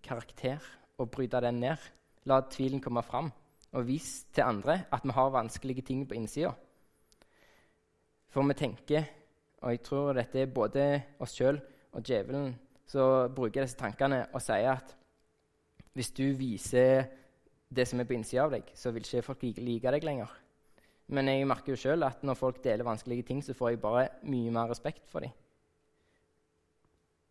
karakter 0.04 0.62
å 1.00 1.08
bryte 1.10 1.42
den 1.42 1.64
ned. 1.64 1.90
La 2.30 2.44
tvilen 2.46 2.84
komme 2.84 3.02
fram, 3.08 3.32
og 3.74 3.88
vis 3.88 4.26
til 4.36 4.46
andre 4.46 4.84
at 4.94 5.08
vi 5.08 5.16
har 5.16 5.34
vanskelige 5.34 5.88
ting 5.90 6.06
på 6.08 6.20
innsida. 6.20 6.54
For 8.30 8.46
vi 8.46 8.60
tenker 8.60 9.10
og 9.64 9.72
jeg 9.72 9.82
tror 9.86 10.14
dette 10.18 10.42
er 10.44 10.52
både 10.52 10.86
oss 11.24 11.36
sjøl 11.38 11.60
og 11.94 12.04
djevelen 12.04 12.52
som 12.90 13.32
bruker 13.34 13.64
disse 13.64 13.80
tankene 13.80 14.26
og 14.34 14.42
sier 14.44 14.74
at 14.76 14.94
hvis 15.96 16.12
du 16.18 16.26
viser 16.36 17.06
det 17.74 17.86
som 17.90 18.02
er 18.02 18.08
på 18.10 18.16
innsida 18.18 18.44
av 18.46 18.54
deg, 18.54 18.68
så 18.78 18.92
vil 18.94 19.06
ikke 19.06 19.26
folk 19.26 19.46
like 19.58 19.94
deg 19.96 20.06
lenger. 20.06 20.32
Men 21.14 21.30
jeg 21.30 21.48
merker 21.50 21.74
jo 21.74 21.80
sjøl 21.80 22.06
at 22.06 22.24
når 22.26 22.38
folk 22.40 22.60
deler 22.64 22.88
vanskelige 22.88 23.28
ting, 23.28 23.42
så 23.46 23.56
får 23.58 23.74
jeg 23.74 23.82
bare 23.84 24.08
mye 24.30 24.52
mer 24.54 24.70
respekt 24.72 25.10
for 25.10 25.26
dem. 25.26 25.34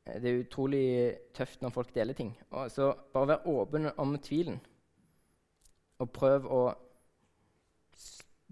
Det 0.02 0.28
er 0.28 0.42
utrolig 0.42 0.86
tøft 1.34 1.62
når 1.62 1.74
folk 1.74 1.92
deler 1.94 2.16
ting. 2.18 2.32
Og 2.50 2.70
så 2.74 2.90
bare 3.14 3.34
vær 3.34 3.46
åpen 3.52 3.90
om 4.02 4.16
tvilen. 4.18 4.58
Og 6.02 6.10
prøv 6.10 6.48
å 6.50 6.62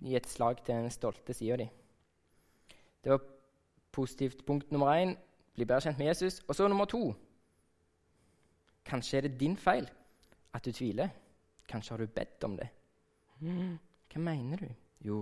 gi 0.00 0.14
et 0.16 0.30
slag 0.30 0.62
til 0.62 0.78
den 0.78 0.94
stolte 0.94 1.34
sida 1.34 1.58
di. 1.60 1.66
Det 3.02 3.12
var 3.12 3.26
Positivt 3.92 4.44
punkt 4.46 4.70
nummer 4.72 4.94
én 4.94 5.16
bli 5.54 5.64
bedre 5.64 5.80
kjent 5.80 5.98
med 5.98 6.06
Jesus. 6.06 6.40
Og 6.48 6.54
så 6.54 6.68
nummer 6.68 6.84
to 6.84 7.14
Kanskje 8.84 9.18
er 9.18 9.26
det 9.28 9.40
din 9.40 9.56
feil 9.56 9.86
at 10.54 10.64
du 10.64 10.72
tviler. 10.72 11.08
Kanskje 11.68 11.92
har 11.92 11.98
du 11.98 12.06
bedt 12.06 12.44
om 12.44 12.56
det. 12.56 12.68
Mm, 13.40 13.78
hva 14.12 14.20
mener 14.20 14.56
du? 14.56 14.70
Jo, 15.04 15.18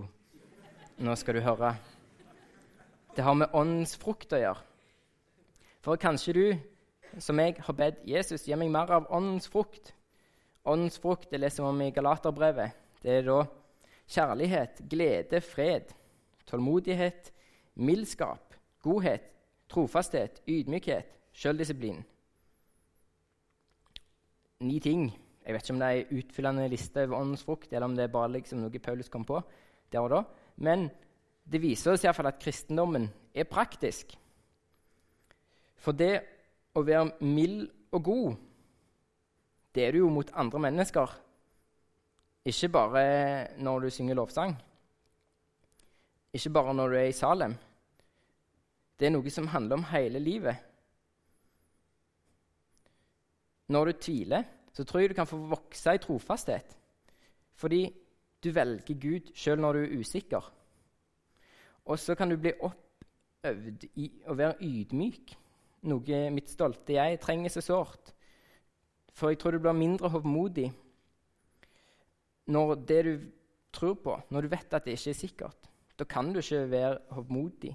nå 0.99 1.15
skal 1.15 1.35
du 1.35 1.41
høre. 1.41 1.75
Det 3.17 3.25
har 3.25 3.35
med 3.35 3.53
åndens 3.53 3.97
frukt 3.99 4.33
å 4.33 4.41
gjøre. 4.41 4.65
For 5.85 6.01
kanskje 6.01 6.35
du, 6.35 6.47
som 7.19 7.39
jeg, 7.39 7.57
har 7.67 7.77
bedt 7.77 8.03
Jesus 8.07 8.47
gi 8.47 8.57
meg 8.59 8.71
mer 8.73 8.91
av 8.95 9.11
åndens 9.15 9.49
frukt. 9.51 9.93
Åndens 10.69 10.99
frukt 11.03 11.31
det 11.31 11.41
leser 11.41 11.65
vi 11.65 11.69
om 11.69 11.83
i 11.83 11.93
Galaterbrevet. 11.95 12.75
Det 13.03 13.19
er 13.19 13.27
da 13.27 13.39
kjærlighet, 14.09 14.83
glede, 14.91 15.41
fred, 15.45 15.93
tålmodighet, 16.49 17.33
mildskap, 17.75 18.48
godhet, 18.83 19.31
trofasthet, 19.69 20.43
ydmykhet, 20.49 21.11
sjøldisiplin. 21.33 22.03
Ni 24.61 24.79
ting. 24.83 25.09
Jeg 25.45 25.55
vet 25.55 25.65
ikke 25.65 25.75
om 25.75 25.81
det 25.81 25.89
er 25.89 26.01
en 26.01 26.19
utfyllende 26.19 26.69
liste 26.69 27.05
over 27.07 27.21
åndens 27.21 27.45
frukt, 27.47 27.73
eller 27.73 27.87
om 27.89 27.95
det 27.97 28.05
er 28.05 28.13
bare 28.13 28.33
liksom 28.35 28.61
noe 28.61 28.83
Paulus 28.85 29.09
kom 29.09 29.25
på 29.25 29.41
der 29.93 30.03
og 30.03 30.11
da. 30.13 30.23
Men 30.57 30.89
det 31.49 31.63
viser 31.63 31.95
oss 31.95 32.05
iallfall 32.05 32.29
at 32.29 32.41
kristendommen 32.43 33.07
er 33.33 33.49
praktisk. 33.49 34.13
For 35.79 35.97
det 35.97 36.13
å 36.77 36.83
være 36.85 37.25
mild 37.25 37.69
og 37.95 38.05
god, 38.05 38.37
det 39.75 39.87
er 39.87 39.95
du 39.95 40.03
jo 40.03 40.11
mot 40.13 40.31
andre 40.37 40.61
mennesker. 40.67 41.15
Ikke 42.49 42.69
bare 42.73 43.05
når 43.63 43.87
du 43.87 43.91
synger 43.95 44.19
lovsang. 44.19 44.57
Ikke 46.35 46.53
bare 46.53 46.75
når 46.75 46.93
du 46.93 46.97
er 46.99 47.09
i 47.09 47.17
Salem. 47.17 47.55
Det 48.99 49.07
er 49.07 49.15
noe 49.15 49.31
som 49.31 49.47
handler 49.53 49.79
om 49.79 49.87
hele 49.93 50.19
livet. 50.19 50.57
Når 53.69 53.85
du 53.85 53.93
tviler, 54.01 54.45
så 54.73 54.85
tror 54.85 55.01
jeg 55.01 55.13
du 55.13 55.19
kan 55.19 55.29
få 55.29 55.39
vokse 55.51 55.95
i 55.95 56.01
trofasthet. 56.03 56.75
Fordi 57.55 57.83
du 58.45 58.51
velger 58.55 58.99
Gud 59.03 59.33
sjøl 59.39 59.61
når 59.63 59.79
du 59.79 59.81
er 59.85 60.01
usikker. 60.01 60.51
Og 61.89 61.99
så 61.99 62.15
kan 62.15 62.31
du 62.31 62.37
bli 62.37 62.53
oppøvd 62.59 63.89
i 63.97 64.11
å 64.29 64.37
være 64.39 64.59
ydmyk, 64.67 65.35
noe 65.89 66.21
mitt 66.35 66.51
stolte 66.51 66.97
jeg 66.97 67.21
trenger 67.23 67.55
så 67.55 67.63
sårt. 67.63 68.13
For 69.15 69.31
jeg 69.31 69.41
tror 69.41 69.57
du 69.57 69.63
blir 69.63 69.79
mindre 69.79 70.11
hovmodig 70.11 70.69
når 72.49 72.75
det 72.89 73.01
du 73.05 73.13
tror 73.75 73.99
på, 74.01 74.15
når 74.31 74.47
du 74.47 74.51
vet 74.53 74.75
at 74.75 74.87
det 74.87 74.97
ikke 74.97 75.13
er 75.13 75.19
sikkert. 75.19 75.69
Da 75.99 76.07
kan 76.09 76.33
du 76.33 76.41
ikke 76.41 76.71
være 76.71 76.99
hovmodig 77.15 77.75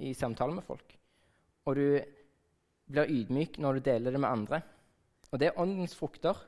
i 0.00 0.14
samtale 0.14 0.54
med 0.54 0.66
folk. 0.66 0.96
Og 1.66 1.76
du 1.76 1.86
blir 2.90 3.10
ydmyk 3.10 3.58
når 3.62 3.78
du 3.78 3.86
deler 3.90 4.14
det 4.14 4.20
med 4.20 4.30
andre. 4.30 4.60
Og 5.32 5.40
det 5.40 5.48
er 5.48 5.60
åndens 5.60 5.96
frukter. 5.96 6.38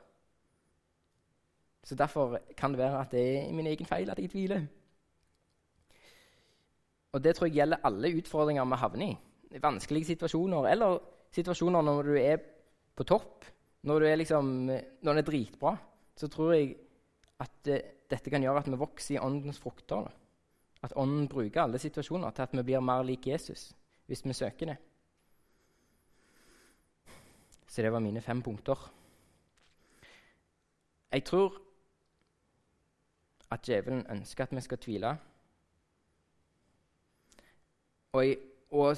Så 1.83 1.95
derfor 1.95 2.39
kan 2.57 2.73
det 2.73 2.81
være 2.81 3.01
at 3.01 3.11
det 3.11 3.23
er 3.23 3.53
min 3.55 3.67
egen 3.67 3.87
feil 3.87 4.09
at 4.11 4.19
jeg 4.19 4.31
tviler. 4.31 4.65
Og 7.15 7.23
det 7.23 7.35
tror 7.35 7.47
jeg 7.47 7.61
gjelder 7.61 7.85
alle 7.87 8.13
utfordringer 8.19 8.65
vi 8.65 8.81
havner 8.81 9.07
i. 9.07 9.59
Vanskelige 9.63 10.11
situasjoner 10.11 10.67
eller 10.71 10.99
situasjoner 11.31 11.81
når 11.81 12.01
du 12.03 12.17
er 12.19 12.41
på 12.97 13.05
topp 13.07 13.45
når 13.87 14.03
det 14.03 14.09
er, 14.09 14.19
liksom, 14.19 14.47
når 14.67 15.15
det 15.17 15.21
er 15.21 15.27
dritbra, 15.29 15.73
så 16.17 16.27
tror 16.31 16.53
jeg 16.55 16.73
at 17.43 17.69
uh, 17.71 17.83
dette 18.09 18.31
kan 18.33 18.43
gjøre 18.43 18.63
at 18.63 18.69
vi 18.71 18.79
vokser 18.79 19.15
i 19.15 19.21
åndens 19.21 19.59
frukter. 19.61 20.07
Da. 20.07 20.26
At 20.83 20.93
ånden 20.95 21.27
bruker 21.29 21.63
alle 21.63 21.79
situasjoner 21.81 22.31
til 22.31 22.41
at 22.41 22.53
vi 22.53 22.63
blir 22.63 22.83
mer 22.83 23.03
lik 23.03 23.27
Jesus 23.27 23.71
hvis 24.07 24.23
vi 24.25 24.33
søker 24.33 24.65
det. 24.65 24.77
Så 27.67 27.81
det 27.81 27.91
var 27.91 27.99
mine 27.99 28.21
fem 28.21 28.41
punkter. 28.41 28.93
Jeg 31.11 31.23
tror 31.23 31.61
at 33.51 33.61
djevelen 33.61 34.05
ønsker 34.09 34.43
at 34.43 34.55
vi 34.55 34.61
skal 34.61 34.77
tvile. 34.77 35.17
Og, 38.11 38.27
i, 38.27 38.35
og 38.71 38.97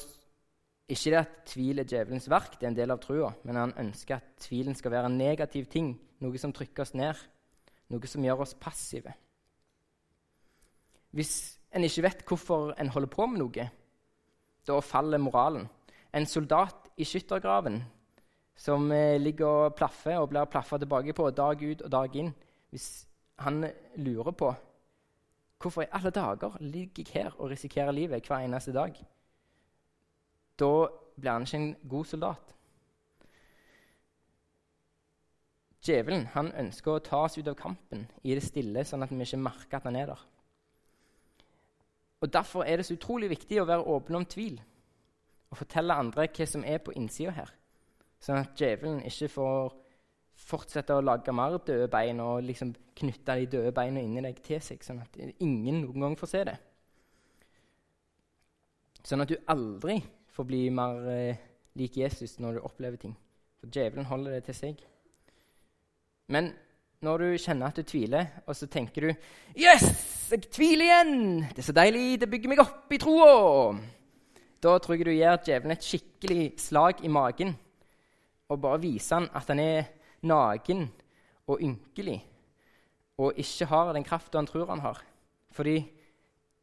ikke 0.90 1.12
det 1.12 1.18
at 1.18 1.36
tvil 1.46 1.80
er 1.80 1.84
djevelens 1.84 2.30
verk, 2.30 2.56
det 2.60 2.66
er 2.68 2.72
en 2.72 2.78
del 2.78 2.92
av 2.92 3.02
trua, 3.02 3.34
men 3.44 3.56
han 3.56 3.74
ønsker 3.78 4.16
at 4.16 4.30
tvilen 4.42 4.76
skal 4.76 4.92
være 4.92 5.06
en 5.06 5.18
negativ 5.18 5.66
ting, 5.66 5.92
noe 6.20 6.38
som 6.38 6.54
trykker 6.54 6.86
oss 6.86 6.96
ned, 6.98 7.18
noe 7.90 8.10
som 8.10 8.24
gjør 8.26 8.46
oss 8.46 8.56
passive. 8.58 9.14
Hvis 11.12 11.59
en 11.72 11.86
ikke 11.86 12.04
vet 12.04 12.24
hvorfor 12.28 12.74
en 12.80 12.90
holder 12.90 13.12
på 13.14 13.28
med 13.30 13.42
noe, 13.42 13.68
da 14.68 14.80
faller 14.86 15.22
moralen. 15.22 15.68
En 16.14 16.26
soldat 16.26 16.90
i 16.98 17.06
skyttergraven 17.06 17.84
som 18.60 18.92
eh, 18.92 19.20
ligger 19.22 19.48
og 19.48 19.76
plaffer 19.78 20.18
og 20.20 20.32
blir 20.32 20.50
plaffa 20.52 20.80
tilbake 20.82 21.14
på 21.16 21.30
dag 21.32 21.62
ut 21.64 21.84
og 21.86 21.92
dag 21.92 22.16
inn 22.20 22.34
Hvis 22.70 23.08
han 23.40 23.64
lurer 23.96 24.32
på 24.32 24.50
hvorfor 25.60 25.84
i 25.84 25.92
alle 25.92 26.12
dager 26.12 26.58
ligger 26.60 27.04
jeg 27.04 27.14
her 27.14 27.34
og 27.38 27.50
risikerer 27.50 27.92
livet 27.92 28.28
hver 28.28 28.46
eneste 28.46 28.72
dag, 28.72 28.94
da 30.60 30.88
blir 31.20 31.32
han 31.32 31.48
ikke 31.48 31.58
en 31.58 31.76
god 31.90 32.06
soldat. 32.06 32.54
Djevelen 35.84 36.28
han 36.34 36.52
ønsker 36.52 36.94
å 36.94 37.04
ta 37.04 37.24
oss 37.26 37.38
ut 37.38 37.48
av 37.48 37.58
kampen 37.60 38.06
i 38.24 38.36
det 38.36 38.44
stille, 38.44 38.86
sånn 38.86 39.04
at 39.04 39.12
vi 39.12 39.20
ikke 39.24 39.42
merker 39.42 39.80
at 39.80 39.88
han 39.90 40.00
er 40.00 40.14
der. 40.14 40.24
Og 42.20 42.34
Derfor 42.34 42.64
er 42.64 42.78
det 42.78 42.86
så 42.86 42.98
utrolig 42.98 43.30
viktig 43.32 43.62
å 43.62 43.68
være 43.68 43.86
åpen 43.88 44.20
om 44.20 44.26
tvil 44.28 44.60
og 45.50 45.58
fortelle 45.58 45.96
andre 45.98 46.28
hva 46.30 46.46
som 46.46 46.64
er 46.68 46.82
på 46.84 46.94
innsida 46.94 47.32
her, 47.34 47.52
sånn 48.22 48.42
at 48.42 48.52
djevelen 48.60 49.00
ikke 49.08 49.32
får 49.34 49.72
fortsette 50.40 50.96
å 50.96 51.04
lage 51.04 51.34
mer 51.36 51.58
døde 51.66 51.88
bein 51.92 52.20
og 52.24 52.44
liksom 52.46 52.74
knytte 53.00 53.36
de 53.40 53.48
døde 53.56 53.72
beina 53.76 54.04
inni 54.04 54.22
deg 54.24 54.40
til 54.46 54.62
seg, 54.64 54.84
sånn 54.86 55.02
at 55.04 55.18
ingen 55.40 55.82
noen 55.84 56.06
gang 56.06 56.18
får 56.20 56.32
se 56.32 56.44
det. 56.52 56.56
Sånn 59.04 59.24
at 59.24 59.32
du 59.32 59.38
aldri 59.50 59.98
får 60.36 60.48
bli 60.48 60.62
mer 60.76 61.02
eh, 61.12 61.42
lik 61.80 61.98
Jesus 61.98 62.38
når 62.40 62.60
du 62.60 62.66
opplever 62.68 63.00
ting. 63.00 63.16
For 63.60 63.72
djevelen 63.72 64.08
holder 64.08 64.38
det 64.38 64.46
til 64.48 64.58
seg. 64.58 64.84
Men 66.32 66.54
når 67.02 67.18
du 67.18 67.28
kjenner 67.40 67.70
at 67.70 67.80
du 67.80 67.84
tviler, 67.84 68.28
og 68.46 68.56
så 68.56 68.68
tenker 68.68 69.02
du 69.02 69.14
'Yes, 69.56 70.30
jeg 70.32 70.52
tviler 70.52 70.86
igjen! 70.86 71.42
Det 71.50 71.60
er 71.60 71.70
så 71.70 71.74
deilig. 71.74 72.22
Det 72.22 72.30
bygger 72.30 72.50
meg 72.50 72.60
opp 72.60 72.92
i 72.92 72.98
troa.' 72.98 73.80
Da 74.62 74.78
tror 74.78 74.96
jeg 74.96 75.06
du 75.06 75.12
gir 75.12 75.38
djevelen 75.38 75.72
et 75.72 75.84
skikkelig 75.84 76.60
slag 76.60 77.00
i 77.04 77.08
magen 77.08 77.56
og 78.50 78.62
bare 78.62 78.82
viser 78.82 79.16
han 79.16 79.30
at 79.34 79.48
han 79.48 79.60
er 79.60 79.84
naken 80.22 80.90
og 81.48 81.62
ynkelig 81.62 82.20
og 83.20 83.40
ikke 83.40 83.68
har 83.70 83.94
den 83.94 84.04
krafta 84.04 84.40
han 84.40 84.48
tror 84.48 84.70
han 84.72 84.84
har. 84.84 85.00
Fordi 85.52 85.82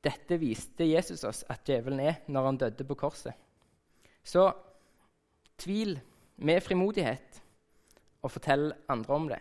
dette 0.04 0.38
viste 0.40 0.86
Jesus 0.88 1.24
oss 1.24 1.42
at 1.48 1.64
djevelen 1.66 2.00
er 2.00 2.22
når 2.28 2.46
han 2.46 2.60
døde 2.60 2.84
på 2.84 2.94
korset. 2.94 3.34
Så 4.24 4.48
tvil 5.58 5.98
med 6.36 6.60
frimodighet, 6.60 7.42
og 8.22 8.30
fortell 8.30 8.72
andre 8.88 9.14
om 9.14 9.28
det. 9.28 9.40